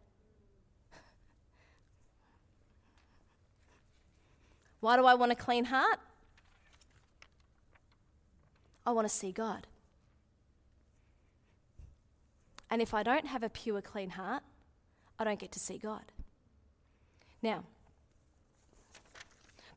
Why 4.81 4.97
do 4.97 5.05
I 5.05 5.13
want 5.13 5.31
a 5.31 5.35
clean 5.35 5.65
heart? 5.65 5.99
I 8.85 8.91
want 8.91 9.07
to 9.07 9.13
see 9.13 9.31
God. 9.31 9.65
And 12.69 12.81
if 12.81 12.93
I 12.93 13.01
don't 13.01 13.27
have 13.27 13.41
a 13.41 13.49
pure, 13.49 13.81
clean 13.81 14.11
heart, 14.11 14.43
I 15.17 15.23
don't 15.23 15.39
get 15.39 15.51
to 15.53 15.59
see 15.59 15.77
God. 15.77 16.11
Now, 17.41 17.63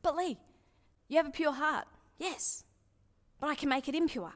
but 0.01 0.15
Leigh, 0.15 0.37
you 1.07 1.17
have 1.17 1.27
a 1.27 1.31
pure 1.31 1.53
heart. 1.53 1.87
Yes, 2.17 2.65
but 3.39 3.47
I 3.47 3.55
can 3.55 3.69
make 3.69 3.87
it 3.87 3.95
impure. 3.95 4.33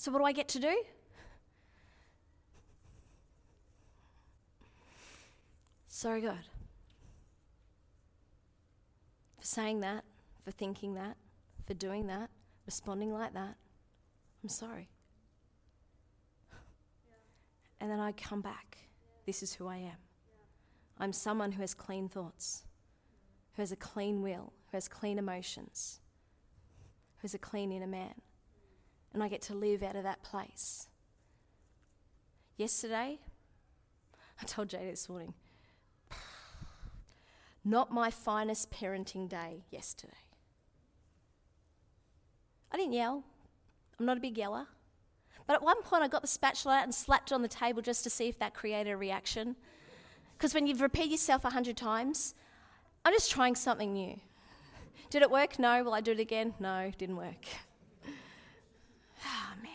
So, 0.00 0.12
what 0.12 0.20
do 0.20 0.24
I 0.26 0.30
get 0.30 0.46
to 0.50 0.60
do? 0.60 0.84
Sorry, 5.88 6.20
God, 6.20 6.38
for 9.40 9.44
saying 9.44 9.80
that, 9.80 10.04
for 10.44 10.52
thinking 10.52 10.94
that, 10.94 11.16
for 11.66 11.74
doing 11.74 12.06
that, 12.06 12.30
responding 12.64 13.12
like 13.12 13.34
that. 13.34 13.56
I'm 14.44 14.48
sorry. 14.48 14.88
And 17.80 17.90
then 17.90 17.98
I 17.98 18.12
come 18.12 18.40
back. 18.40 18.78
This 19.26 19.42
is 19.42 19.52
who 19.52 19.66
I 19.66 19.78
am. 19.78 19.98
I'm 21.00 21.12
someone 21.12 21.50
who 21.50 21.60
has 21.62 21.74
clean 21.74 22.08
thoughts, 22.08 22.62
who 23.56 23.62
has 23.62 23.72
a 23.72 23.76
clean 23.76 24.22
will, 24.22 24.52
who 24.70 24.76
has 24.76 24.86
clean 24.86 25.18
emotions, 25.18 25.98
who 27.16 27.22
has 27.22 27.34
a 27.34 27.38
clean 27.38 27.72
inner 27.72 27.88
man. 27.88 28.14
And 29.18 29.24
I 29.24 29.28
get 29.28 29.42
to 29.42 29.54
live 29.54 29.82
out 29.82 29.96
of 29.96 30.04
that 30.04 30.22
place. 30.22 30.86
Yesterday, 32.56 33.18
I 34.40 34.44
told 34.44 34.68
Jay 34.68 34.88
this 34.88 35.08
morning, 35.08 35.34
not 37.64 37.90
my 37.90 38.12
finest 38.12 38.70
parenting 38.70 39.28
day 39.28 39.64
yesterday. 39.72 40.12
I 42.70 42.76
didn't 42.76 42.92
yell. 42.92 43.24
I'm 43.98 44.06
not 44.06 44.18
a 44.18 44.20
big 44.20 44.38
yeller. 44.38 44.68
But 45.48 45.54
at 45.54 45.62
one 45.64 45.82
point, 45.82 46.04
I 46.04 46.06
got 46.06 46.22
the 46.22 46.28
spatula 46.28 46.76
out 46.76 46.84
and 46.84 46.94
slapped 46.94 47.32
it 47.32 47.34
on 47.34 47.42
the 47.42 47.48
table 47.48 47.82
just 47.82 48.04
to 48.04 48.10
see 48.10 48.28
if 48.28 48.38
that 48.38 48.54
created 48.54 48.92
a 48.92 48.96
reaction. 48.96 49.56
Because 50.36 50.54
when 50.54 50.68
you've 50.68 50.80
repeated 50.80 51.10
yourself 51.10 51.44
a 51.44 51.50
hundred 51.50 51.76
times, 51.76 52.36
I'm 53.04 53.12
just 53.12 53.32
trying 53.32 53.56
something 53.56 53.92
new. 53.92 54.20
Did 55.10 55.22
it 55.22 55.30
work? 55.32 55.58
No. 55.58 55.82
Will 55.82 55.94
I 55.94 56.02
do 56.02 56.12
it 56.12 56.20
again? 56.20 56.54
No, 56.60 56.92
didn't 56.96 57.16
work. 57.16 57.44
Oh, 59.26 59.52
man. 59.62 59.72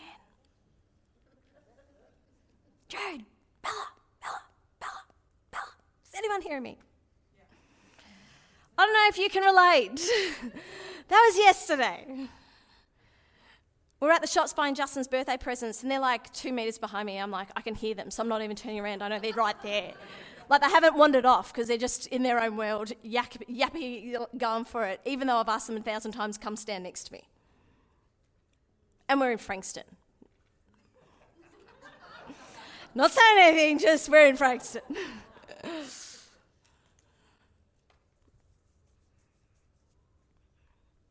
Jared, 2.94 3.24
Bella, 3.62 3.86
Bella, 4.22 4.42
Bella, 4.78 5.02
Bella. 5.50 5.64
Is 6.04 6.14
anyone 6.16 6.42
hearing 6.42 6.62
me? 6.62 6.78
I 8.78 8.84
don't 8.86 8.92
know 8.92 9.06
if 9.08 9.18
you 9.18 9.28
can 9.28 9.42
relate. 9.42 9.96
that 11.08 11.26
was 11.28 11.36
yesterday. 11.36 12.28
We 14.00 14.08
are 14.08 14.12
at 14.12 14.20
the 14.20 14.28
shops 14.28 14.52
buying 14.52 14.74
Justin's 14.74 15.08
birthday 15.08 15.36
presents, 15.36 15.82
and 15.82 15.90
they're 15.90 15.98
like 15.98 16.32
two 16.32 16.52
meters 16.52 16.78
behind 16.78 17.06
me. 17.06 17.18
I'm 17.18 17.30
like, 17.30 17.48
I 17.56 17.62
can 17.62 17.74
hear 17.74 17.94
them, 17.94 18.10
so 18.10 18.22
I'm 18.22 18.28
not 18.28 18.42
even 18.42 18.54
turning 18.54 18.78
around. 18.78 19.02
I 19.02 19.08
know 19.08 19.18
they're 19.18 19.32
right 19.32 19.60
there. 19.62 19.92
Like 20.46 20.60
they 20.60 20.68
haven't 20.68 20.94
wandered 20.94 21.24
off 21.24 21.54
because 21.54 21.68
they're 21.68 21.78
just 21.78 22.06
in 22.08 22.22
their 22.22 22.38
own 22.38 22.58
world, 22.58 22.92
yak, 23.02 23.38
yappy, 23.50 24.14
going 24.36 24.66
for 24.66 24.84
it, 24.84 25.00
even 25.06 25.26
though 25.26 25.38
I've 25.38 25.48
asked 25.48 25.68
them 25.68 25.78
a 25.78 25.80
thousand 25.80 26.12
times, 26.12 26.36
come 26.36 26.54
stand 26.54 26.84
next 26.84 27.04
to 27.04 27.14
me. 27.14 27.22
And 29.08 29.20
we're 29.20 29.32
in 29.32 29.38
Frankston. 29.38 29.84
Not 32.94 33.10
saying 33.10 33.38
anything, 33.40 33.78
just 33.78 34.08
we're 34.08 34.26
in 34.26 34.36
Frankston. 34.36 34.82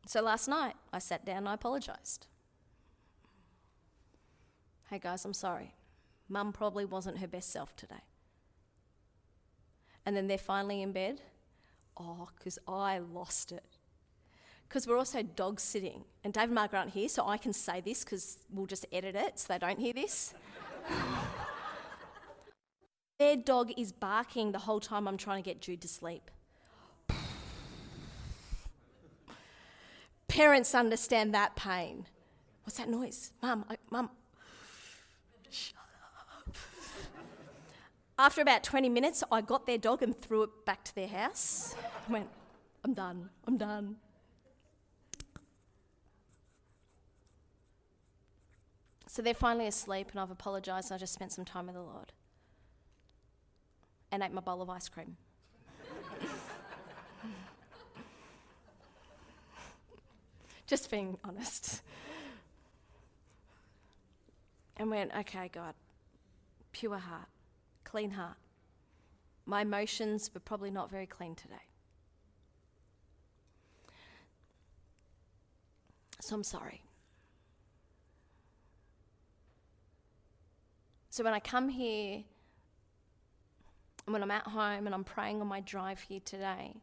So 0.06 0.22
last 0.22 0.48
night, 0.48 0.76
I 0.92 1.00
sat 1.00 1.24
down 1.26 1.38
and 1.38 1.48
I 1.48 1.54
apologised. 1.54 2.28
Hey 4.88 4.98
guys, 4.98 5.24
I'm 5.24 5.34
sorry. 5.34 5.74
Mum 6.28 6.52
probably 6.52 6.84
wasn't 6.84 7.18
her 7.18 7.26
best 7.26 7.50
self 7.50 7.74
today. 7.74 8.04
And 10.06 10.16
then 10.16 10.26
they're 10.26 10.38
finally 10.38 10.82
in 10.82 10.92
bed. 10.92 11.20
Oh, 11.98 12.28
because 12.38 12.58
I 12.68 12.98
lost 12.98 13.52
it. 13.52 13.64
Because 14.68 14.86
we're 14.86 14.98
also 14.98 15.22
dog 15.22 15.60
sitting. 15.60 16.04
And 16.22 16.32
Dave 16.32 16.44
and 16.44 16.54
Margaret 16.54 16.78
aren't 16.78 16.92
here, 16.92 17.08
so 17.08 17.26
I 17.26 17.36
can 17.36 17.52
say 17.52 17.80
this 17.80 18.04
because 18.04 18.38
we'll 18.52 18.66
just 18.66 18.86
edit 18.92 19.16
it 19.16 19.38
so 19.38 19.52
they 19.52 19.58
don't 19.58 19.78
hear 19.78 19.92
this. 19.92 20.32
Their 23.18 23.36
dog 23.36 23.70
is 23.76 23.92
barking 23.92 24.52
the 24.52 24.60
whole 24.60 24.80
time 24.80 25.06
I'm 25.06 25.16
trying 25.16 25.42
to 25.42 25.48
get 25.48 25.60
Jude 25.60 25.80
to 25.82 25.88
sleep. 25.88 26.30
Parents 30.26 30.74
understand 30.74 31.32
that 31.32 31.54
pain. 31.54 32.06
What's 32.64 32.78
that 32.78 32.88
noise? 32.88 33.32
Mum, 33.40 33.64
mum. 33.90 34.10
Shut 35.48 35.76
up. 36.36 36.56
After 38.18 38.40
about 38.40 38.64
20 38.64 38.88
minutes, 38.88 39.22
I 39.30 39.42
got 39.42 39.66
their 39.66 39.78
dog 39.78 40.02
and 40.02 40.16
threw 40.16 40.42
it 40.42 40.64
back 40.64 40.82
to 40.84 40.94
their 40.94 41.06
house. 41.06 41.76
I 42.08 42.12
went, 42.12 42.28
I'm 42.84 42.94
done, 42.94 43.30
I'm 43.46 43.56
done. 43.56 43.96
So 49.06 49.22
they're 49.22 49.34
finally 49.34 49.68
asleep, 49.68 50.08
and 50.10 50.18
I've 50.18 50.32
apologised, 50.32 50.90
I 50.90 50.98
just 50.98 51.14
spent 51.14 51.30
some 51.30 51.44
time 51.44 51.66
with 51.66 51.76
the 51.76 51.82
Lord 51.82 52.12
and 54.14 54.22
ate 54.22 54.32
my 54.32 54.40
bowl 54.40 54.62
of 54.62 54.70
ice 54.70 54.88
cream. 54.88 55.16
Just 60.66 60.90
being 60.90 61.18
honest. 61.24 61.82
And 64.76 64.88
went, 64.90 65.10
okay, 65.18 65.50
God, 65.52 65.74
pure 66.72 66.96
heart, 66.96 67.26
clean 67.82 68.12
heart. 68.12 68.36
My 69.46 69.62
emotions 69.62 70.30
were 70.32 70.40
probably 70.40 70.70
not 70.70 70.90
very 70.90 71.06
clean 71.06 71.34
today. 71.34 71.54
So 76.20 76.36
I'm 76.36 76.44
sorry. 76.44 76.82
So 81.10 81.22
when 81.22 81.34
I 81.34 81.40
come 81.40 81.68
here 81.68 82.24
when 84.12 84.22
I'm 84.22 84.30
at 84.30 84.46
home 84.46 84.86
and 84.86 84.94
I'm 84.94 85.04
praying 85.04 85.40
on 85.40 85.46
my 85.46 85.60
drive 85.60 86.00
here 86.00 86.20
today, 86.24 86.76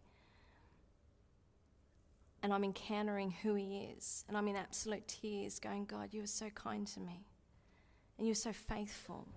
and 2.44 2.52
I'm 2.52 2.64
encountering 2.64 3.32
who 3.44 3.54
He 3.54 3.90
is, 3.96 4.26
and 4.28 4.36
I'm 4.36 4.48
in 4.48 4.56
absolute 4.56 5.08
tears, 5.08 5.60
going, 5.60 5.86
God, 5.86 6.14
you 6.14 6.24
are 6.24 6.28
so 6.28 6.50
kind 6.50 6.88
to 6.88 7.00
me, 7.00 7.28
and 8.18 8.28
you're 8.28 8.34
so 8.34 8.52
faithful, 8.52 9.28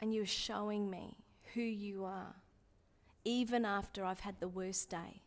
and 0.00 0.14
you're 0.14 0.26
showing 0.26 0.90
me 0.90 1.16
who 1.54 1.62
you 1.62 2.04
are, 2.04 2.34
even 3.24 3.64
after 3.64 4.04
I've 4.04 4.20
had 4.20 4.40
the 4.40 4.48
worst 4.48 4.90
day, 4.90 5.22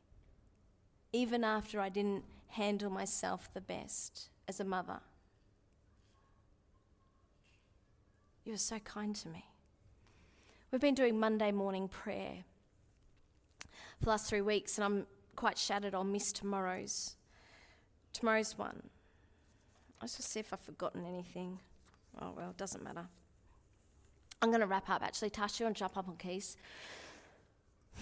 even 1.11 1.43
after 1.43 1.81
I 1.81 1.89
didn't 1.89 2.25
handle 2.49 2.91
myself 2.91 3.49
the 3.53 3.61
best 3.61 4.29
as 4.47 4.59
a 4.59 4.63
mother. 4.63 4.99
You 8.45 8.53
are 8.53 8.57
so 8.57 8.79
kind 8.79 9.15
to 9.15 9.29
me. 9.29 9.45
We've 10.77 10.81
been 10.83 10.93
doing 10.93 11.19
Monday 11.19 11.51
morning 11.51 11.87
prayer 11.87 12.43
for 13.97 14.03
the 14.03 14.09
last 14.11 14.29
three 14.29 14.41
weeks, 14.41 14.77
and 14.77 14.85
I'm 14.85 15.07
quite 15.35 15.57
shattered. 15.57 15.95
I'll 15.95 16.03
miss 16.03 16.31
tomorrow's 16.31 17.15
tomorrow's 18.13 18.55
one. 18.59 18.83
Let's 19.99 20.17
just 20.17 20.29
see 20.29 20.39
if 20.39 20.53
I've 20.53 20.59
forgotten 20.59 21.03
anything. 21.03 21.57
Oh 22.21 22.31
well, 22.37 22.51
it 22.51 22.57
doesn't 22.57 22.83
matter. 22.83 23.07
I'm 24.39 24.49
going 24.49 24.61
to 24.61 24.67
wrap 24.67 24.87
up. 24.87 25.01
Actually, 25.01 25.31
Tasha, 25.31 25.61
you 25.61 25.65
want 25.65 25.77
to 25.77 25.79
jump 25.79 25.97
up 25.97 26.07
on 26.07 26.15
keys? 26.15 26.57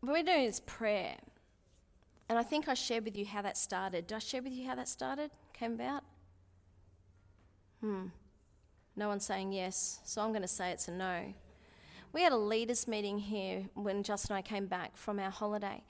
What 0.00 0.12
we're 0.12 0.22
doing 0.22 0.44
is 0.44 0.60
prayer, 0.60 1.16
and 2.28 2.38
I 2.38 2.42
think 2.42 2.68
I 2.68 2.74
shared 2.74 3.06
with 3.06 3.16
you 3.16 3.24
how 3.24 3.40
that 3.40 3.56
started. 3.56 4.08
Did 4.08 4.16
I 4.16 4.18
share 4.18 4.42
with 4.42 4.52
you 4.52 4.68
how 4.68 4.74
that 4.74 4.88
started? 4.88 5.30
Came 5.54 5.72
about? 5.72 6.04
Hmm. 7.80 8.08
No 8.96 9.08
one's 9.08 9.24
saying 9.24 9.52
yes, 9.52 10.00
so 10.04 10.20
I'm 10.20 10.30
going 10.30 10.42
to 10.42 10.48
say 10.48 10.70
it's 10.70 10.88
a 10.88 10.92
no. 10.92 11.32
We 12.12 12.22
had 12.22 12.32
a 12.32 12.36
leaders' 12.36 12.86
meeting 12.86 13.18
here 13.18 13.64
when 13.74 14.02
Justin 14.02 14.36
and 14.36 14.38
I 14.38 14.42
came 14.42 14.66
back 14.66 14.96
from 14.96 15.18
our 15.18 15.30
holiday, 15.30 15.82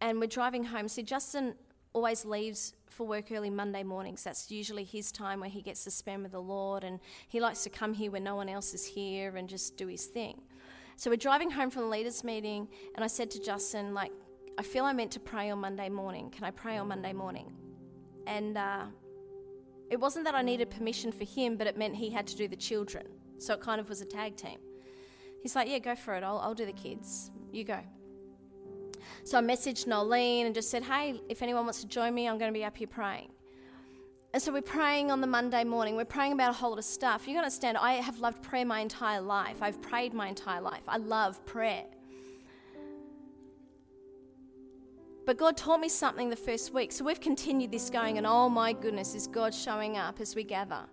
and 0.00 0.20
we're 0.20 0.26
driving 0.26 0.64
home. 0.64 0.88
So 0.88 1.00
Justin 1.00 1.54
always 1.94 2.24
leaves 2.24 2.74
for 2.90 3.06
work 3.06 3.32
early 3.32 3.50
Monday 3.50 3.82
mornings. 3.82 4.22
That's 4.22 4.50
usually 4.50 4.84
his 4.84 5.10
time 5.10 5.40
where 5.40 5.48
he 5.48 5.62
gets 5.62 5.84
to 5.84 5.90
spend 5.90 6.22
with 6.22 6.32
the 6.32 6.42
Lord, 6.42 6.84
and 6.84 7.00
he 7.28 7.40
likes 7.40 7.62
to 7.64 7.70
come 7.70 7.94
here 7.94 8.10
when 8.10 8.24
no 8.24 8.36
one 8.36 8.48
else 8.48 8.74
is 8.74 8.84
here 8.84 9.36
and 9.36 9.48
just 9.48 9.76
do 9.76 9.86
his 9.86 10.04
thing. 10.04 10.42
So 10.96 11.10
we're 11.10 11.16
driving 11.16 11.50
home 11.50 11.70
from 11.70 11.82
the 11.82 11.88
leaders' 11.88 12.22
meeting, 12.22 12.68
and 12.94 13.02
I 13.02 13.08
said 13.08 13.30
to 13.32 13.40
Justin, 13.40 13.94
like, 13.94 14.12
I 14.58 14.62
feel 14.62 14.84
I'm 14.84 14.96
meant 14.96 15.12
to 15.12 15.20
pray 15.20 15.50
on 15.50 15.60
Monday 15.60 15.88
morning. 15.88 16.30
Can 16.30 16.44
I 16.44 16.50
pray 16.50 16.76
on 16.76 16.88
Monday 16.88 17.12
morning? 17.12 17.52
And 18.26 18.56
uh, 18.56 18.84
it 19.90 19.98
wasn't 19.98 20.24
that 20.24 20.34
I 20.34 20.42
needed 20.42 20.70
permission 20.70 21.12
for 21.12 21.24
him, 21.24 21.56
but 21.56 21.66
it 21.66 21.76
meant 21.76 21.94
he 21.94 22.10
had 22.10 22.26
to 22.28 22.36
do 22.36 22.48
the 22.48 22.56
children. 22.56 23.06
So 23.38 23.54
it 23.54 23.60
kind 23.60 23.80
of 23.80 23.88
was 23.88 24.00
a 24.00 24.04
tag 24.04 24.36
team. 24.36 24.58
He's 25.42 25.54
like, 25.54 25.68
Yeah, 25.68 25.78
go 25.78 25.94
for 25.94 26.14
it. 26.14 26.24
I'll, 26.24 26.38
I'll 26.38 26.54
do 26.54 26.66
the 26.66 26.72
kids. 26.72 27.30
You 27.52 27.64
go. 27.64 27.80
So 29.24 29.38
I 29.38 29.42
messaged 29.42 29.86
Nolene 29.86 30.46
and 30.46 30.54
just 30.54 30.70
said, 30.70 30.82
Hey, 30.82 31.20
if 31.28 31.42
anyone 31.42 31.64
wants 31.64 31.80
to 31.82 31.86
join 31.86 32.14
me, 32.14 32.28
I'm 32.28 32.38
going 32.38 32.52
to 32.52 32.58
be 32.58 32.64
up 32.64 32.76
here 32.76 32.86
praying. 32.88 33.30
And 34.34 34.42
so 34.42 34.52
we're 34.52 34.62
praying 34.62 35.12
on 35.12 35.20
the 35.20 35.28
Monday 35.28 35.62
morning. 35.62 35.94
We're 35.94 36.04
praying 36.04 36.32
about 36.32 36.50
a 36.50 36.54
whole 36.54 36.70
lot 36.70 36.80
of 36.80 36.84
stuff. 36.84 37.28
You 37.28 37.34
gotta 37.34 37.44
understand, 37.44 37.76
I 37.76 37.92
have 37.92 38.18
loved 38.18 38.42
prayer 38.42 38.64
my 38.64 38.80
entire 38.80 39.20
life. 39.20 39.62
I've 39.62 39.80
prayed 39.80 40.12
my 40.12 40.26
entire 40.26 40.60
life. 40.60 40.82
I 40.88 40.96
love 40.96 41.46
prayer. 41.46 41.84
But 45.26 45.38
God 45.38 45.56
taught 45.56 45.80
me 45.80 45.88
something 45.88 46.28
the 46.28 46.36
first 46.36 46.74
week. 46.74 46.92
So 46.92 47.04
we've 47.04 47.20
continued 47.20 47.70
this 47.70 47.88
going, 47.88 48.18
and 48.18 48.26
oh 48.26 48.48
my 48.48 48.72
goodness, 48.72 49.14
is 49.14 49.26
God 49.26 49.54
showing 49.54 49.96
up 49.96 50.20
as 50.20 50.34
we 50.34 50.44
gather. 50.44 50.84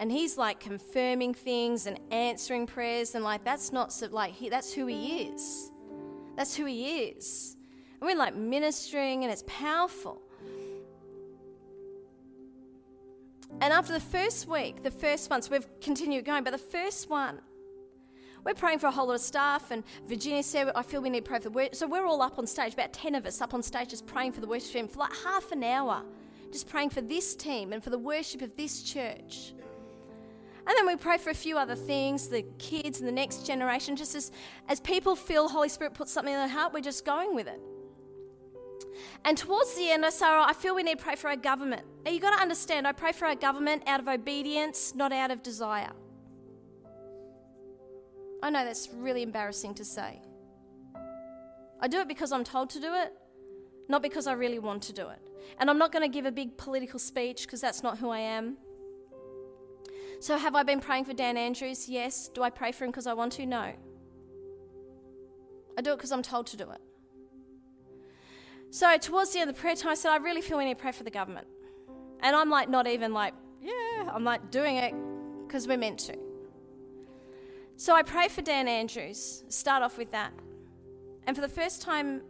And 0.00 0.10
He's 0.10 0.38
like 0.38 0.58
confirming 0.58 1.34
things 1.34 1.86
and 1.86 2.00
answering 2.10 2.66
prayers, 2.66 3.14
and 3.14 3.24
like 3.24 3.44
that's 3.44 3.72
not 3.72 3.92
so, 3.92 4.08
like 4.10 4.32
he, 4.32 4.48
that's 4.48 4.72
who 4.72 4.86
He 4.86 5.24
is. 5.24 5.70
That's 6.36 6.56
who 6.56 6.64
He 6.64 7.02
is. 7.02 7.56
And 8.00 8.08
we're 8.08 8.16
like 8.16 8.34
ministering, 8.34 9.22
and 9.22 9.32
it's 9.32 9.44
powerful. 9.46 10.20
And 13.60 13.72
after 13.72 13.92
the 13.92 14.00
first 14.00 14.48
week, 14.48 14.82
the 14.82 14.90
first 14.90 15.28
so 15.28 15.50
we've 15.50 15.80
continued 15.80 16.24
going, 16.24 16.42
but 16.42 16.50
the 16.50 16.58
first 16.58 17.08
one, 17.08 17.40
we're 18.44 18.54
praying 18.54 18.78
for 18.78 18.88
a 18.88 18.90
whole 18.90 19.06
lot 19.06 19.14
of 19.14 19.20
staff, 19.20 19.70
and 19.70 19.82
Virginia 20.06 20.42
said, 20.42 20.70
I 20.74 20.82
feel 20.82 21.00
we 21.00 21.10
need 21.10 21.24
to 21.24 21.28
pray 21.28 21.38
for 21.38 21.44
the 21.44 21.50
worship. 21.50 21.74
So 21.74 21.86
we're 21.86 22.06
all 22.06 22.20
up 22.20 22.38
on 22.38 22.46
stage, 22.46 22.74
about 22.74 22.92
10 22.92 23.14
of 23.14 23.26
us 23.26 23.40
up 23.40 23.54
on 23.54 23.62
stage, 23.62 23.90
just 23.90 24.06
praying 24.06 24.32
for 24.32 24.40
the 24.40 24.46
worship 24.46 24.72
team 24.72 24.88
for 24.88 24.98
like 24.98 25.16
half 25.24 25.50
an 25.52 25.64
hour, 25.64 26.02
just 26.52 26.68
praying 26.68 26.90
for 26.90 27.00
this 27.00 27.34
team 27.34 27.72
and 27.72 27.82
for 27.82 27.90
the 27.90 27.98
worship 27.98 28.42
of 28.42 28.54
this 28.56 28.82
church. 28.82 29.54
And 30.66 30.74
then 30.76 30.86
we 30.86 30.96
pray 30.96 31.18
for 31.18 31.30
a 31.30 31.34
few 31.34 31.58
other 31.58 31.74
things, 31.74 32.28
the 32.28 32.42
kids 32.58 33.00
and 33.00 33.08
the 33.08 33.12
next 33.12 33.46
generation, 33.46 33.96
just 33.96 34.14
as, 34.14 34.30
as 34.68 34.80
people 34.80 35.14
feel 35.14 35.48
Holy 35.48 35.68
Spirit 35.68 35.94
puts 35.94 36.12
something 36.12 36.32
in 36.32 36.38
their 36.38 36.48
heart, 36.48 36.72
we're 36.72 36.80
just 36.80 37.04
going 37.04 37.34
with 37.34 37.46
it. 37.46 37.60
And 39.24 39.36
towards 39.36 39.74
the 39.74 39.90
end, 39.90 40.04
I 40.04 40.10
say, 40.10 40.26
I 40.26 40.52
feel 40.52 40.74
we 40.74 40.82
need 40.82 40.98
to 40.98 41.04
pray 41.04 41.16
for 41.16 41.28
our 41.28 41.36
government. 41.36 41.82
Now, 42.04 42.10
you've 42.10 42.22
got 42.22 42.34
to 42.36 42.42
understand, 42.42 42.86
I 42.86 42.92
pray 42.92 43.12
for 43.12 43.26
our 43.26 43.34
government 43.34 43.82
out 43.86 44.00
of 44.00 44.08
obedience, 44.08 44.94
not 44.94 45.12
out 45.12 45.30
of 45.30 45.42
desire. 45.42 45.92
I 48.44 48.50
know 48.50 48.62
that's 48.62 48.90
really 48.92 49.22
embarrassing 49.22 49.72
to 49.76 49.86
say. 49.86 50.20
I 51.80 51.88
do 51.88 52.00
it 52.00 52.08
because 52.08 52.30
I'm 52.30 52.44
told 52.44 52.68
to 52.70 52.78
do 52.78 52.92
it, 52.92 53.10
not 53.88 54.02
because 54.02 54.26
I 54.26 54.34
really 54.34 54.58
want 54.58 54.82
to 54.82 54.92
do 54.92 55.08
it. 55.08 55.18
And 55.58 55.70
I'm 55.70 55.78
not 55.78 55.92
going 55.92 56.02
to 56.02 56.10
give 56.10 56.26
a 56.26 56.30
big 56.30 56.58
political 56.58 56.98
speech 56.98 57.46
because 57.46 57.62
that's 57.62 57.82
not 57.82 57.96
who 57.96 58.10
I 58.10 58.18
am. 58.18 58.58
So, 60.20 60.36
have 60.36 60.54
I 60.54 60.62
been 60.62 60.80
praying 60.80 61.06
for 61.06 61.14
Dan 61.14 61.38
Andrews? 61.38 61.88
Yes. 61.88 62.28
Do 62.28 62.42
I 62.42 62.50
pray 62.50 62.70
for 62.70 62.84
him 62.84 62.90
because 62.90 63.06
I 63.06 63.14
want 63.14 63.32
to? 63.32 63.46
No. 63.46 63.72
I 65.78 65.80
do 65.80 65.92
it 65.92 65.96
because 65.96 66.12
I'm 66.12 66.22
told 66.22 66.46
to 66.48 66.58
do 66.58 66.70
it. 66.70 66.80
So, 68.68 68.94
towards 68.98 69.32
the 69.32 69.40
end 69.40 69.48
of 69.48 69.56
the 69.56 69.60
prayer 69.60 69.74
time, 69.74 69.92
I 69.92 69.94
said, 69.94 70.10
I 70.10 70.16
really 70.16 70.42
feel 70.42 70.58
we 70.58 70.66
need 70.66 70.76
to 70.76 70.82
pray 70.82 70.92
for 70.92 71.04
the 71.04 71.10
government. 71.10 71.46
And 72.20 72.36
I'm 72.36 72.50
like, 72.50 72.68
not 72.68 72.86
even 72.86 73.14
like, 73.14 73.32
yeah, 73.62 74.10
I'm 74.12 74.24
like 74.24 74.50
doing 74.50 74.76
it 74.76 74.94
because 75.46 75.66
we're 75.66 75.78
meant 75.78 76.00
to. 76.00 76.23
So 77.76 77.94
I 77.94 78.02
pray 78.02 78.28
for 78.28 78.40
Dan 78.40 78.68
Andrews, 78.68 79.44
start 79.48 79.82
off 79.82 79.98
with 79.98 80.12
that. 80.12 80.32
And 81.26 81.36
for 81.36 81.42
the 81.42 81.48
first 81.48 81.82
time 81.82 82.22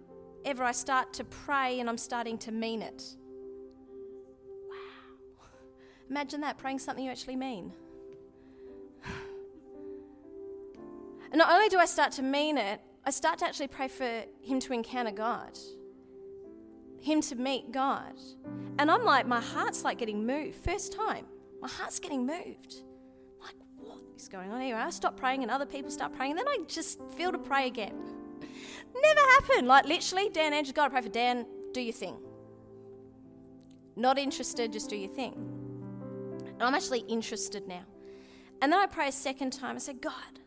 ever, 0.45 0.65
I 0.65 0.73
start 0.73 1.13
to 1.15 1.25
pray 1.25 1.81
and 1.81 1.89
I'm 1.89 1.99
starting 1.99 2.39
to 2.39 2.53
mean 2.53 2.81
it. 2.81 3.03
Wow. 4.71 5.47
Imagine 6.09 6.41
that, 6.41 6.57
praying 6.59 6.79
something 6.79 7.05
you 7.05 7.11
actually 7.11 7.37
mean. 7.37 7.73
And 11.31 11.35
not 11.39 11.53
only 11.53 11.69
do 11.69 11.79
I 11.79 11.85
start 11.87 12.13
to 12.13 12.23
mean 12.23 12.57
it, 12.57 12.81
I 13.05 13.11
start 13.11 13.39
to 13.41 13.45
actually 13.45 13.69
pray 13.69 13.89
for 13.89 14.25
him 14.41 14.61
to 14.61 14.73
encounter 14.73 15.13
God. 15.13 15.59
him 17.01 17.21
to 17.21 17.35
meet 17.35 17.71
God. 17.71 18.15
And 18.79 18.91
I'm 18.91 19.05
like, 19.05 19.27
my 19.27 19.41
heart's 19.41 19.85
like 19.85 19.99
getting 19.99 20.25
moved. 20.25 20.57
First 20.57 20.91
time, 20.93 21.27
my 21.61 21.69
heart's 21.69 21.99
getting 21.99 22.25
moved. 22.25 22.77
Is 24.17 24.29
going 24.29 24.51
on 24.51 24.61
here? 24.61 24.77
I 24.77 24.91
stop 24.91 25.17
praying 25.17 25.43
and 25.43 25.51
other 25.51 25.67
people 25.67 25.91
start 25.91 26.15
praying, 26.15 26.33
and 26.33 26.39
then 26.39 26.49
I 26.49 26.59
just 26.69 27.01
feel 27.17 27.33
to 27.33 27.39
pray 27.39 27.67
again. 27.67 27.95
Never 28.95 29.21
happened. 29.41 29.67
Like, 29.67 29.87
literally, 29.87 30.29
Dan 30.31 30.53
Andrews, 30.53 30.73
gotta 30.73 30.91
pray 30.91 31.03
for 31.03 31.09
Dan, 31.09 31.47
do 31.73 31.81
your 31.81 31.93
thing. 31.93 32.17
Not 33.97 34.19
interested, 34.19 34.73
just 34.73 34.89
do 34.89 34.97
your 34.97 35.11
thing. 35.11 35.35
And 36.47 36.63
I'm 36.63 36.75
actually 36.75 37.01
interested 37.01 37.67
now. 37.67 37.83
And 38.63 38.73
then 38.73 38.79
I 38.79 38.87
pray 38.87 39.09
a 39.09 39.13
second 39.13 39.53
time. 39.53 39.77
I 39.77 39.79
say, 39.79 39.95
God, 39.95 40.41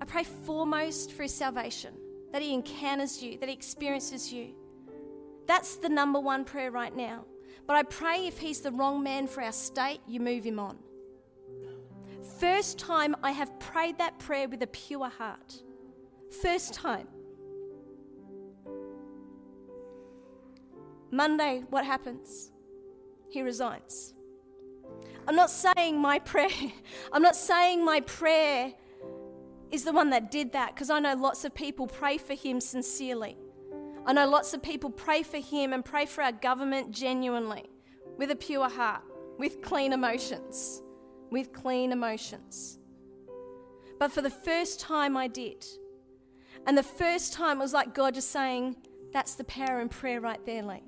I 0.00 0.04
pray 0.04 0.24
foremost 0.24 1.12
for 1.12 1.24
his 1.24 1.34
salvation, 1.34 1.94
that 2.32 2.42
he 2.42 2.54
encounters 2.54 3.22
you, 3.22 3.38
that 3.38 3.48
he 3.48 3.54
experiences 3.54 4.32
you. 4.32 4.54
That's 5.46 5.76
the 5.76 5.88
number 5.88 6.20
one 6.20 6.44
prayer 6.44 6.70
right 6.70 6.94
now. 6.94 7.24
But 7.66 7.76
I 7.76 7.82
pray 7.82 8.26
if 8.26 8.38
he's 8.38 8.60
the 8.60 8.72
wrong 8.72 9.02
man 9.02 9.26
for 9.26 9.42
our 9.42 9.52
state, 9.52 10.00
you 10.06 10.20
move 10.20 10.44
him 10.44 10.58
on. 10.58 10.78
First 12.38 12.78
time 12.78 13.14
I 13.22 13.30
have 13.30 13.58
prayed 13.58 13.98
that 13.98 14.18
prayer 14.18 14.48
with 14.48 14.62
a 14.62 14.66
pure 14.66 15.08
heart. 15.08 15.62
First 16.42 16.74
time. 16.74 17.06
Monday, 21.10 21.62
what 21.70 21.84
happens? 21.84 22.50
He 23.30 23.42
resigns. 23.42 24.14
I'm 25.28 25.36
not 25.36 25.50
saying 25.50 25.98
my 25.98 26.18
prayer, 26.18 26.48
I'm 27.12 27.22
not 27.22 27.36
saying 27.36 27.84
my 27.84 28.00
prayer 28.00 28.72
is 29.70 29.84
the 29.84 29.92
one 29.92 30.10
that 30.10 30.30
did 30.30 30.52
that 30.52 30.74
because 30.74 30.90
I 30.90 30.98
know 30.98 31.14
lots 31.14 31.44
of 31.44 31.54
people 31.54 31.86
pray 31.86 32.18
for 32.18 32.34
him 32.34 32.60
sincerely. 32.60 33.36
I 34.06 34.12
know 34.12 34.28
lots 34.28 34.52
of 34.54 34.62
people 34.62 34.90
pray 34.90 35.22
for 35.22 35.38
him 35.38 35.72
and 35.72 35.84
pray 35.84 36.04
for 36.04 36.22
our 36.22 36.32
government 36.32 36.90
genuinely, 36.90 37.64
with 38.18 38.30
a 38.30 38.36
pure 38.36 38.68
heart, 38.68 39.02
with 39.38 39.62
clean 39.62 39.92
emotions, 39.92 40.82
with 41.34 41.52
clean 41.52 41.90
emotions. 41.90 42.78
But 43.98 44.12
for 44.12 44.22
the 44.22 44.30
first 44.30 44.78
time, 44.78 45.16
I 45.16 45.26
did. 45.26 45.66
And 46.64 46.78
the 46.78 46.84
first 46.84 47.32
time, 47.32 47.58
it 47.58 47.60
was 47.60 47.72
like 47.72 47.92
God 47.92 48.14
just 48.14 48.30
saying, 48.30 48.76
That's 49.12 49.34
the 49.34 49.42
power 49.42 49.80
in 49.80 49.88
prayer 49.88 50.20
right 50.20 50.38
there, 50.46 50.62
Leigh. 50.62 50.84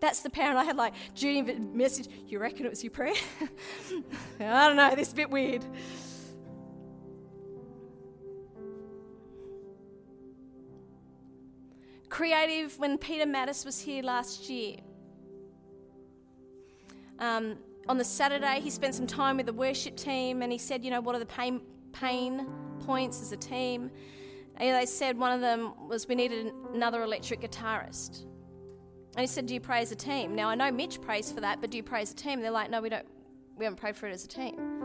That's 0.00 0.20
the 0.20 0.30
power. 0.30 0.50
And 0.50 0.58
I 0.58 0.62
had 0.62 0.76
like 0.76 0.94
Judy 1.12 1.42
message, 1.58 2.06
You 2.28 2.38
reckon 2.38 2.66
it 2.66 2.70
was 2.70 2.84
your 2.84 2.92
prayer? 2.92 3.14
I 4.38 4.68
don't 4.68 4.76
know, 4.76 4.94
this 4.94 5.08
is 5.08 5.12
a 5.12 5.16
bit 5.16 5.30
weird. 5.30 5.64
creative 12.10 12.78
when 12.78 12.96
Peter 12.96 13.24
Mattis 13.24 13.66
was 13.66 13.80
here 13.80 14.00
last 14.00 14.48
year. 14.48 14.76
Um, 17.18 17.56
on 17.88 17.98
the 17.98 18.04
Saturday, 18.04 18.60
he 18.60 18.70
spent 18.70 18.94
some 18.94 19.06
time 19.06 19.36
with 19.36 19.46
the 19.46 19.52
worship 19.52 19.96
team 19.96 20.42
and 20.42 20.50
he 20.50 20.58
said, 20.58 20.84
You 20.84 20.90
know, 20.90 21.00
what 21.00 21.14
are 21.14 21.18
the 21.18 21.26
pain, 21.26 21.60
pain 21.92 22.46
points 22.80 23.20
as 23.20 23.32
a 23.32 23.36
team? 23.36 23.90
And 24.56 24.74
they 24.74 24.86
said 24.86 25.18
one 25.18 25.32
of 25.32 25.40
them 25.40 25.88
was 25.88 26.06
we 26.06 26.14
needed 26.14 26.52
another 26.72 27.02
electric 27.02 27.40
guitarist. 27.40 28.22
And 29.16 29.20
he 29.20 29.26
said, 29.26 29.46
Do 29.46 29.54
you 29.54 29.60
pray 29.60 29.80
as 29.80 29.92
a 29.92 29.96
team? 29.96 30.34
Now, 30.34 30.48
I 30.48 30.54
know 30.54 30.70
Mitch 30.70 31.00
prays 31.00 31.30
for 31.30 31.40
that, 31.40 31.60
but 31.60 31.70
do 31.70 31.76
you 31.76 31.82
pray 31.82 32.02
as 32.02 32.12
a 32.12 32.16
team? 32.16 32.34
And 32.34 32.44
they're 32.44 32.50
like, 32.50 32.70
No, 32.70 32.80
we 32.80 32.88
don't. 32.88 33.06
We 33.56 33.64
haven't 33.64 33.78
prayed 33.78 33.96
for 33.96 34.08
it 34.08 34.12
as 34.12 34.24
a 34.24 34.28
team. 34.28 34.82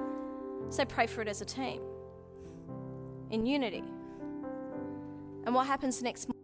So 0.69 0.85
pray 0.85 1.07
for 1.07 1.21
it 1.21 1.27
as 1.27 1.41
a 1.41 1.45
team 1.45 1.81
in 3.31 3.45
unity. 3.45 3.83
And 5.45 5.55
what 5.55 5.65
happens 5.65 6.03
next 6.03 6.27
morning? 6.27 6.35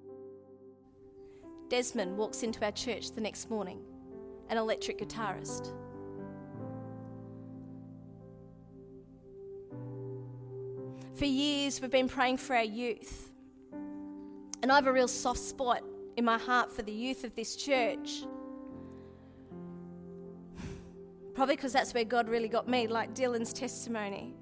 Desmond 1.70 2.18
walks 2.18 2.44
into 2.44 2.64
our 2.64 2.72
church 2.72 3.12
the 3.12 3.22
next 3.22 3.50
morning, 3.50 3.80
an 4.50 4.58
electric 4.58 5.00
guitarist. 5.00 5.74
For 11.16 11.26
years, 11.26 11.82
we've 11.82 11.90
been 11.90 12.10
praying 12.10 12.38
for 12.38 12.58
our 12.58 12.64
youth. 12.64 13.32
And 14.62 14.70
I 14.70 14.76
have 14.76 14.88
a 14.88 14.92
real 14.92 15.08
soft 15.08 15.40
spot 15.40 15.82
in 16.18 16.26
my 16.26 16.38
heart 16.38 16.70
for 16.70 16.82
the 16.82 16.92
youth 16.92 17.24
of 17.24 17.34
this 17.36 17.56
church. 17.56 18.26
Probably 21.34 21.56
because 21.56 21.72
that's 21.72 21.94
where 21.94 22.04
God 22.04 22.28
really 22.28 22.50
got 22.50 22.68
me, 22.68 22.88
like 22.88 23.14
Dylan's 23.14 23.54
testimony. 23.54 24.34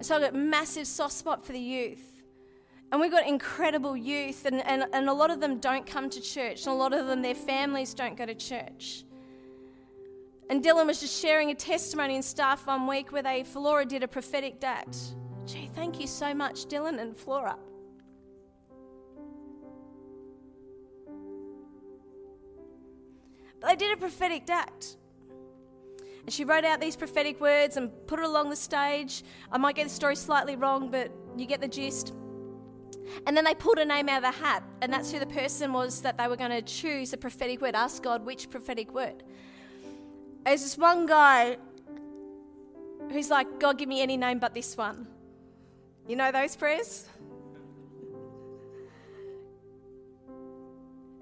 So 0.00 0.14
I've 0.14 0.20
got 0.20 0.34
a 0.34 0.36
massive 0.36 0.86
soft 0.86 1.14
spot 1.14 1.44
for 1.44 1.52
the 1.52 1.58
youth. 1.58 2.22
And 2.92 3.00
we've 3.00 3.10
got 3.10 3.26
incredible 3.26 3.96
youth, 3.96 4.44
and, 4.44 4.64
and, 4.64 4.84
and 4.92 5.08
a 5.08 5.12
lot 5.12 5.32
of 5.32 5.40
them 5.40 5.58
don't 5.58 5.84
come 5.84 6.08
to 6.10 6.20
church, 6.20 6.66
and 6.66 6.68
a 6.68 6.76
lot 6.76 6.92
of 6.92 7.08
them, 7.08 7.22
their 7.22 7.34
families 7.34 7.94
don't 7.94 8.16
go 8.16 8.26
to 8.26 8.34
church. 8.34 9.04
And 10.50 10.62
Dylan 10.62 10.86
was 10.86 11.00
just 11.00 11.20
sharing 11.20 11.50
a 11.50 11.54
testimony 11.54 12.16
in 12.16 12.22
staff 12.22 12.66
one 12.66 12.86
week 12.86 13.12
where 13.12 13.22
they, 13.22 13.44
Flora 13.44 13.86
did 13.86 14.02
a 14.02 14.08
prophetic 14.08 14.62
act. 14.62 14.96
Gee, 15.46 15.70
thank 15.74 16.00
you 16.00 16.06
so 16.06 16.34
much, 16.34 16.66
Dylan 16.66 17.00
and 17.00 17.16
Flora. 17.16 17.56
But 23.60 23.70
they 23.70 23.76
did 23.76 23.96
a 23.96 23.96
prophetic 23.96 24.48
act. 24.50 24.96
And 26.24 26.32
she 26.32 26.44
wrote 26.44 26.64
out 26.64 26.80
these 26.80 26.96
prophetic 26.96 27.40
words 27.40 27.76
and 27.76 27.90
put 28.06 28.18
it 28.18 28.24
along 28.24 28.50
the 28.50 28.56
stage. 28.56 29.24
I 29.50 29.58
might 29.58 29.76
get 29.76 29.84
the 29.84 29.90
story 29.90 30.16
slightly 30.16 30.56
wrong, 30.56 30.90
but 30.90 31.10
you 31.36 31.46
get 31.46 31.60
the 31.60 31.68
gist. 31.68 32.14
And 33.26 33.36
then 33.36 33.44
they 33.44 33.54
pulled 33.54 33.78
a 33.78 33.84
name 33.84 34.08
out 34.08 34.24
of 34.24 34.34
the 34.34 34.38
hat, 34.38 34.62
and 34.80 34.92
that's 34.92 35.10
who 35.12 35.18
the 35.18 35.26
person 35.26 35.72
was 35.72 36.00
that 36.02 36.16
they 36.16 36.26
were 36.26 36.36
going 36.36 36.50
to 36.50 36.62
choose 36.62 37.12
a 37.12 37.16
prophetic 37.16 37.60
word. 37.60 37.74
Ask 37.74 38.02
God 38.02 38.24
which 38.24 38.48
prophetic 38.50 38.92
word. 38.92 39.22
There's 40.44 40.62
this 40.62 40.76
one 40.76 41.06
guy 41.06 41.56
who's 43.10 43.30
like, 43.30 43.58
God, 43.58 43.78
give 43.78 43.88
me 43.88 44.02
any 44.02 44.16
name 44.16 44.38
but 44.38 44.54
this 44.54 44.76
one. 44.76 45.06
You 46.06 46.16
know 46.16 46.30
those 46.30 46.54
prayers? 46.54 47.06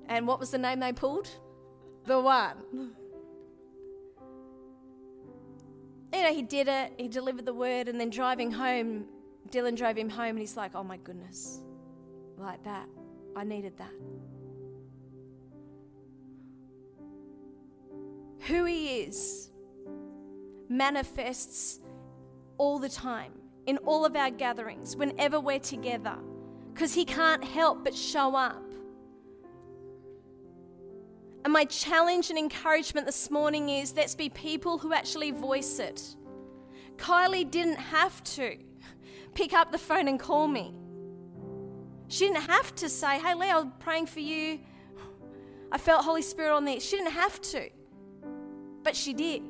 And 0.09 0.27
what 0.27 0.41
was 0.41 0.51
the 0.51 0.59
name 0.59 0.81
they 0.81 0.93
pulled? 0.93 1.29
The 2.07 2.21
one. 2.21 2.93
You 6.13 6.23
know, 6.23 6.35
he 6.35 6.43
did 6.43 6.69
it, 6.69 6.93
he 6.99 7.09
delivered 7.09 7.47
the 7.47 7.55
word, 7.55 7.89
and 7.89 7.99
then 7.99 8.11
driving 8.11 8.51
home, 8.51 9.07
Dylan 9.51 9.77
drove 9.77 9.97
him 9.97 10.11
home, 10.11 10.31
and 10.31 10.39
he's 10.41 10.57
like, 10.57 10.73
oh 10.75 10.85
my 10.85 10.99
goodness 10.99 11.61
like 12.37 12.63
that. 12.65 12.87
I 13.35 13.45
needed 13.45 13.79
that. 13.79 13.93
Who 18.47 18.65
He 18.65 19.01
is 19.03 19.51
manifests 20.69 21.81
all 22.59 22.79
the 22.79 22.89
time 22.89 23.33
in 23.67 23.79
all 23.79 24.05
of 24.05 24.17
our 24.17 24.31
gatherings, 24.31 24.97
whenever 24.97 25.39
we're 25.39 25.61
together, 25.61 26.17
because 26.73 26.95
He 26.95 27.05
can't 27.05 27.45
help 27.45 27.85
but 27.85 27.95
show 27.95 28.35
up. 28.35 28.63
And 31.45 31.53
my 31.53 31.65
challenge 31.65 32.31
and 32.31 32.39
encouragement 32.39 33.07
this 33.07 33.31
morning 33.31 33.69
is 33.69 33.95
let's 33.97 34.15
be 34.15 34.29
people 34.29 34.79
who 34.79 34.93
actually 34.93 35.33
voice 35.33 35.79
it. 35.79 36.17
Kylie 36.97 37.51
didn't 37.51 37.79
have 37.79 38.23
to 38.25 38.57
pick 39.35 39.53
up 39.53 39.73
the 39.73 39.79
phone 39.79 40.09
and 40.09 40.21
call 40.21 40.47
me. 40.47 40.75
She 42.09 42.27
didn't 42.27 42.43
have 42.43 42.75
to 42.77 42.89
say, 42.89 43.19
Hey, 43.19 43.35
Leigh, 43.35 43.51
I'm 43.51 43.73
praying 43.73 44.07
for 44.07 44.21
you. 44.21 44.61
I 45.73 45.79
felt 45.79 46.05
Holy 46.05 46.23
Spirit 46.23 46.55
on 46.55 46.65
there. 46.65 46.79
She 46.79 46.97
didn't 46.97 47.13
have 47.13 47.41
to, 47.41 47.71
but 48.83 48.97
she 48.97 49.13
did. 49.13 49.43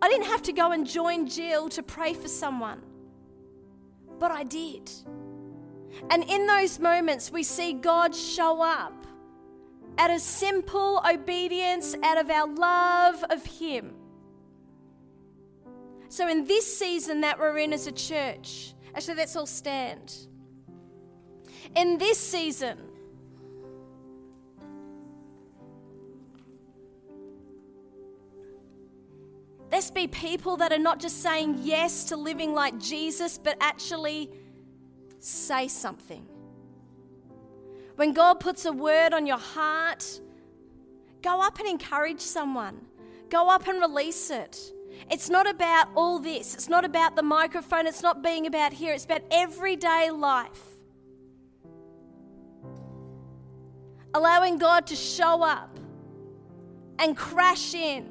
I 0.00 0.08
didn't 0.08 0.26
have 0.26 0.42
to 0.42 0.52
go 0.52 0.72
and 0.72 0.86
join 0.86 1.28
Jill 1.28 1.68
to 1.70 1.82
pray 1.82 2.14
for 2.14 2.28
someone, 2.28 2.82
but 4.18 4.30
I 4.30 4.42
did. 4.42 4.90
And 6.10 6.24
in 6.24 6.46
those 6.46 6.78
moments, 6.78 7.30
we 7.30 7.42
see 7.42 7.72
God 7.72 8.14
show 8.14 8.62
up 8.62 9.06
out 9.98 10.10
of 10.10 10.20
simple 10.20 11.02
obedience, 11.08 11.94
out 12.02 12.18
of 12.18 12.30
our 12.30 12.48
love 12.48 13.24
of 13.30 13.44
Him. 13.44 13.94
So, 16.08 16.28
in 16.28 16.44
this 16.44 16.78
season 16.78 17.20
that 17.22 17.38
we're 17.38 17.58
in 17.58 17.72
as 17.72 17.86
a 17.86 17.92
church, 17.92 18.74
actually, 18.94 19.16
let's 19.16 19.36
all 19.36 19.46
stand 19.46 20.14
in 21.74 21.98
this 21.98 22.18
season. 22.18 22.78
Let's 29.72 29.90
be 29.90 30.06
people 30.06 30.58
that 30.58 30.70
are 30.70 30.78
not 30.78 31.00
just 31.00 31.22
saying 31.22 31.60
yes 31.62 32.04
to 32.04 32.16
living 32.16 32.52
like 32.52 32.78
Jesus, 32.78 33.38
but 33.38 33.56
actually 33.60 34.30
say 35.18 35.66
something. 35.66 36.26
When 37.96 38.12
God 38.12 38.34
puts 38.34 38.66
a 38.66 38.72
word 38.72 39.14
on 39.14 39.26
your 39.26 39.38
heart, 39.38 40.20
go 41.22 41.40
up 41.40 41.58
and 41.58 41.66
encourage 41.66 42.20
someone. 42.20 42.82
Go 43.30 43.48
up 43.48 43.66
and 43.66 43.80
release 43.80 44.30
it. 44.30 44.60
It's 45.10 45.30
not 45.30 45.48
about 45.48 45.88
all 45.94 46.18
this. 46.18 46.54
It's 46.54 46.68
not 46.68 46.84
about 46.84 47.16
the 47.16 47.22
microphone. 47.22 47.86
It's 47.86 48.02
not 48.02 48.22
being 48.22 48.46
about 48.46 48.74
here. 48.74 48.92
It's 48.92 49.06
about 49.06 49.22
everyday 49.30 50.10
life. 50.10 50.72
allowing 54.14 54.58
God 54.58 54.86
to 54.88 54.96
show 54.96 55.42
up 55.42 55.78
and 56.98 57.16
crash 57.16 57.74
in 57.74 58.08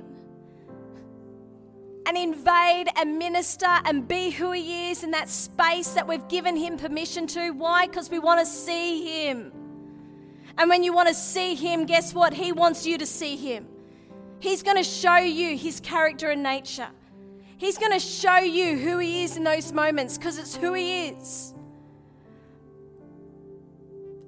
and 2.12 2.18
invade 2.18 2.90
and 2.98 3.18
minister 3.18 3.80
and 3.86 4.06
be 4.06 4.32
who 4.32 4.52
He 4.52 4.92
is 4.92 5.02
in 5.02 5.12
that 5.12 5.30
space 5.30 5.92
that 5.92 6.06
we've 6.06 6.28
given 6.28 6.58
Him 6.58 6.76
permission 6.76 7.26
to. 7.28 7.52
Why? 7.52 7.88
Because 7.88 8.10
we 8.10 8.20
want 8.20 8.42
to 8.42 8.46
see 8.46 9.26
Him. 9.28 9.54
And 10.58 10.70
when 10.70 10.84
you 10.84 10.92
want 10.92 11.08
to 11.08 11.14
see 11.14 11.56
Him, 11.56 11.86
guess 11.86 12.14
what? 12.14 12.34
He 12.34 12.52
wants 12.52 12.86
you 12.86 12.98
to 12.98 13.06
see 13.06 13.38
Him. 13.38 13.66
He's 14.42 14.62
going 14.62 14.76
to 14.76 14.84
show 14.84 15.16
you 15.16 15.58
His 15.58 15.80
character 15.80 16.32
and 16.32 16.44
nature. 16.44 16.90
He's 17.58 17.78
going 17.78 17.94
to 17.94 18.00
show 18.00 18.40
you 18.40 18.78
who 18.78 18.98
He 18.98 19.24
is 19.24 19.38
in 19.38 19.46
those 19.46 19.72
moments 19.72 20.18
because 20.18 20.38
it's 20.38 20.58
who 20.58 20.74
He 20.74 21.08
is. 21.08 21.54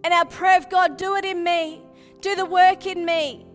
And 0.05 0.13
our 0.13 0.25
prayer 0.25 0.57
of 0.57 0.69
God, 0.69 0.95
do 0.95 1.17
it 1.17 1.25
in 1.25 1.43
me, 1.43 1.81
do 2.21 2.33
the 2.35 2.45
work 2.45 2.85
in 2.85 3.03
me. 3.03 3.45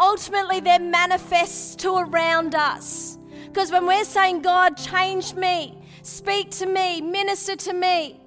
Ultimately, 0.00 0.60
then 0.60 0.90
manifests 0.90 1.76
to 1.76 1.96
around 1.96 2.54
us. 2.54 3.17
Because 3.52 3.72
when 3.72 3.86
we're 3.86 4.04
saying, 4.04 4.42
God, 4.42 4.76
change 4.76 5.34
me, 5.34 5.78
speak 6.02 6.50
to 6.52 6.66
me, 6.66 7.00
minister 7.00 7.56
to 7.56 7.72
me, 7.72 8.20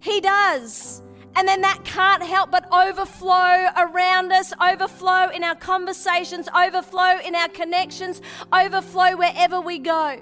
He 0.00 0.20
does. 0.20 1.02
And 1.36 1.46
then 1.46 1.60
that 1.60 1.84
can't 1.84 2.22
help 2.22 2.50
but 2.50 2.70
overflow 2.72 3.68
around 3.76 4.32
us, 4.32 4.52
overflow 4.60 5.30
in 5.30 5.44
our 5.44 5.54
conversations, 5.54 6.48
overflow 6.56 7.18
in 7.24 7.34
our 7.34 7.48
connections, 7.48 8.20
overflow 8.52 9.16
wherever 9.16 9.60
we 9.60 9.78
go. 9.78 10.20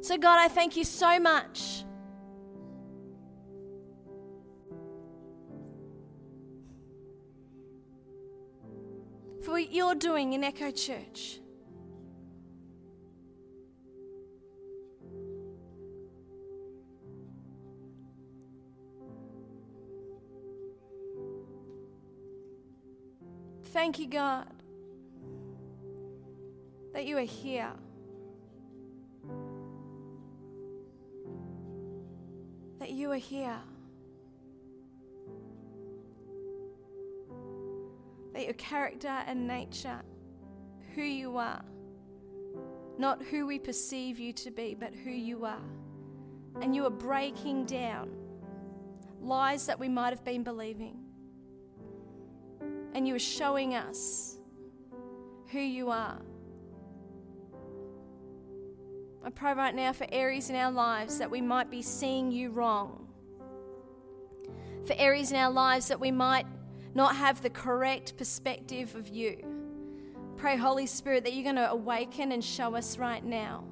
So, 0.00 0.18
God, 0.18 0.38
I 0.38 0.48
thank 0.48 0.76
you 0.76 0.84
so 0.84 1.18
much. 1.18 1.84
What 9.54 9.72
you're 9.72 9.94
doing 9.94 10.32
in 10.32 10.42
Echo 10.42 10.72
Church. 10.72 11.38
Thank 23.66 24.00
you, 24.00 24.08
God, 24.08 24.48
that 26.92 27.06
you 27.06 27.16
are 27.16 27.20
here. 27.20 27.70
That 32.80 32.90
you 32.90 33.12
are 33.12 33.14
here. 33.14 33.60
That 38.44 38.58
your 38.58 38.68
character 38.68 39.08
and 39.08 39.46
nature, 39.46 40.02
who 40.94 41.00
you 41.00 41.38
are, 41.38 41.64
not 42.98 43.22
who 43.22 43.46
we 43.46 43.58
perceive 43.58 44.18
you 44.18 44.34
to 44.34 44.50
be, 44.50 44.76
but 44.78 44.94
who 44.94 45.10
you 45.10 45.46
are. 45.46 45.64
And 46.60 46.76
you 46.76 46.84
are 46.84 46.90
breaking 46.90 47.64
down 47.64 48.10
lies 49.22 49.64
that 49.64 49.80
we 49.80 49.88
might 49.88 50.10
have 50.10 50.24
been 50.26 50.42
believing 50.42 50.98
and 52.92 53.08
you 53.08 53.14
are 53.14 53.18
showing 53.18 53.74
us 53.74 54.36
who 55.50 55.60
you 55.60 55.88
are. 55.88 56.20
I 59.24 59.30
pray 59.30 59.54
right 59.54 59.74
now 59.74 59.94
for 59.94 60.06
areas 60.12 60.50
in 60.50 60.56
our 60.56 60.70
lives 60.70 61.16
that 61.16 61.30
we 61.30 61.40
might 61.40 61.70
be 61.70 61.80
seeing 61.80 62.30
you 62.30 62.50
wrong. 62.50 63.08
For 64.84 64.94
areas 64.98 65.30
in 65.32 65.38
our 65.38 65.50
lives 65.50 65.88
that 65.88 65.98
we 65.98 66.10
might 66.10 66.44
not 66.94 67.16
have 67.16 67.42
the 67.42 67.50
correct 67.50 68.16
perspective 68.16 68.94
of 68.94 69.08
you. 69.08 69.44
Pray, 70.36 70.56
Holy 70.56 70.86
Spirit, 70.86 71.24
that 71.24 71.32
you're 71.32 71.44
going 71.44 71.56
to 71.56 71.70
awaken 71.70 72.32
and 72.32 72.44
show 72.44 72.74
us 72.74 72.98
right 72.98 73.24
now. 73.24 73.64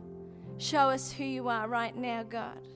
Show 0.59 0.91
us 0.91 1.13
who 1.13 1.25
you 1.25 1.49
are 1.49 1.69
right 1.69 1.97
now, 1.97 2.23
God. 2.23 2.69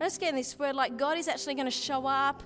I'm 0.00 0.06
just 0.06 0.18
getting 0.18 0.36
this 0.36 0.58
word 0.58 0.74
like 0.74 0.96
God 0.96 1.18
is 1.18 1.28
actually 1.28 1.56
going 1.56 1.66
to 1.66 1.70
show 1.70 2.06
up. 2.06 2.42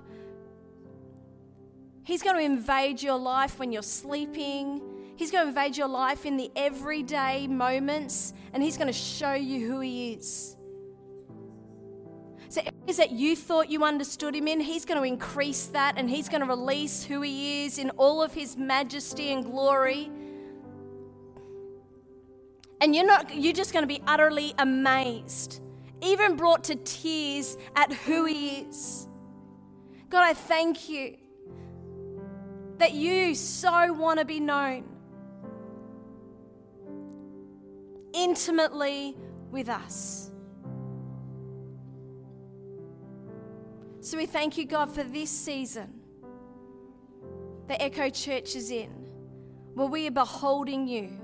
He's 2.02 2.20
going 2.20 2.34
to 2.34 2.42
invade 2.42 3.00
your 3.00 3.16
life 3.16 3.60
when 3.60 3.70
you're 3.70 3.82
sleeping. 3.82 4.82
He's 5.14 5.30
going 5.30 5.44
to 5.44 5.48
invade 5.50 5.76
your 5.76 5.86
life 5.86 6.26
in 6.26 6.36
the 6.36 6.50
everyday 6.56 7.46
moments, 7.46 8.32
and 8.52 8.60
He's 8.60 8.76
going 8.76 8.88
to 8.88 8.92
show 8.92 9.34
you 9.34 9.68
who 9.68 9.78
He 9.78 10.14
is. 10.14 10.56
So, 12.48 12.60
areas 12.60 12.96
that 12.96 13.12
you 13.12 13.36
thought 13.36 13.70
you 13.70 13.84
understood 13.84 14.34
Him 14.34 14.48
in, 14.48 14.58
He's 14.58 14.84
going 14.84 14.98
to 14.98 15.04
increase 15.04 15.66
that, 15.66 15.94
and 15.96 16.10
He's 16.10 16.28
going 16.28 16.40
to 16.40 16.48
release 16.48 17.04
who 17.04 17.20
He 17.20 17.64
is 17.64 17.78
in 17.78 17.90
all 17.90 18.20
of 18.20 18.34
His 18.34 18.56
majesty 18.56 19.30
and 19.30 19.44
glory. 19.44 20.10
And 22.80 22.96
you're 22.96 23.06
not, 23.06 23.32
you're 23.32 23.52
just 23.52 23.72
going 23.72 23.84
to 23.84 23.88
be 23.88 24.02
utterly 24.08 24.54
amazed 24.58 25.60
even 26.04 26.36
brought 26.36 26.64
to 26.64 26.76
tears 26.76 27.56
at 27.74 27.92
who 27.92 28.24
He 28.26 28.58
is. 28.60 29.08
God, 30.10 30.22
I 30.22 30.34
thank 30.34 30.88
you 30.88 31.16
that 32.78 32.92
you 32.92 33.34
so 33.34 33.92
want 33.92 34.18
to 34.18 34.24
be 34.24 34.40
known 34.40 34.84
intimately 38.12 39.16
with 39.50 39.68
us. 39.68 40.30
So 44.00 44.18
we 44.18 44.26
thank 44.26 44.58
you, 44.58 44.66
God, 44.66 44.90
for 44.90 45.02
this 45.02 45.30
season 45.30 46.00
that 47.68 47.82
Echo 47.82 48.10
Church 48.10 48.54
is 48.54 48.70
in, 48.70 48.90
where 49.72 49.86
we 49.86 50.06
are 50.06 50.10
beholding 50.10 50.86
you 50.86 51.18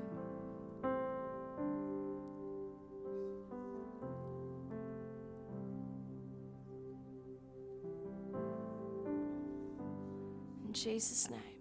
Jesus' 10.83 11.28
name. 11.28 11.59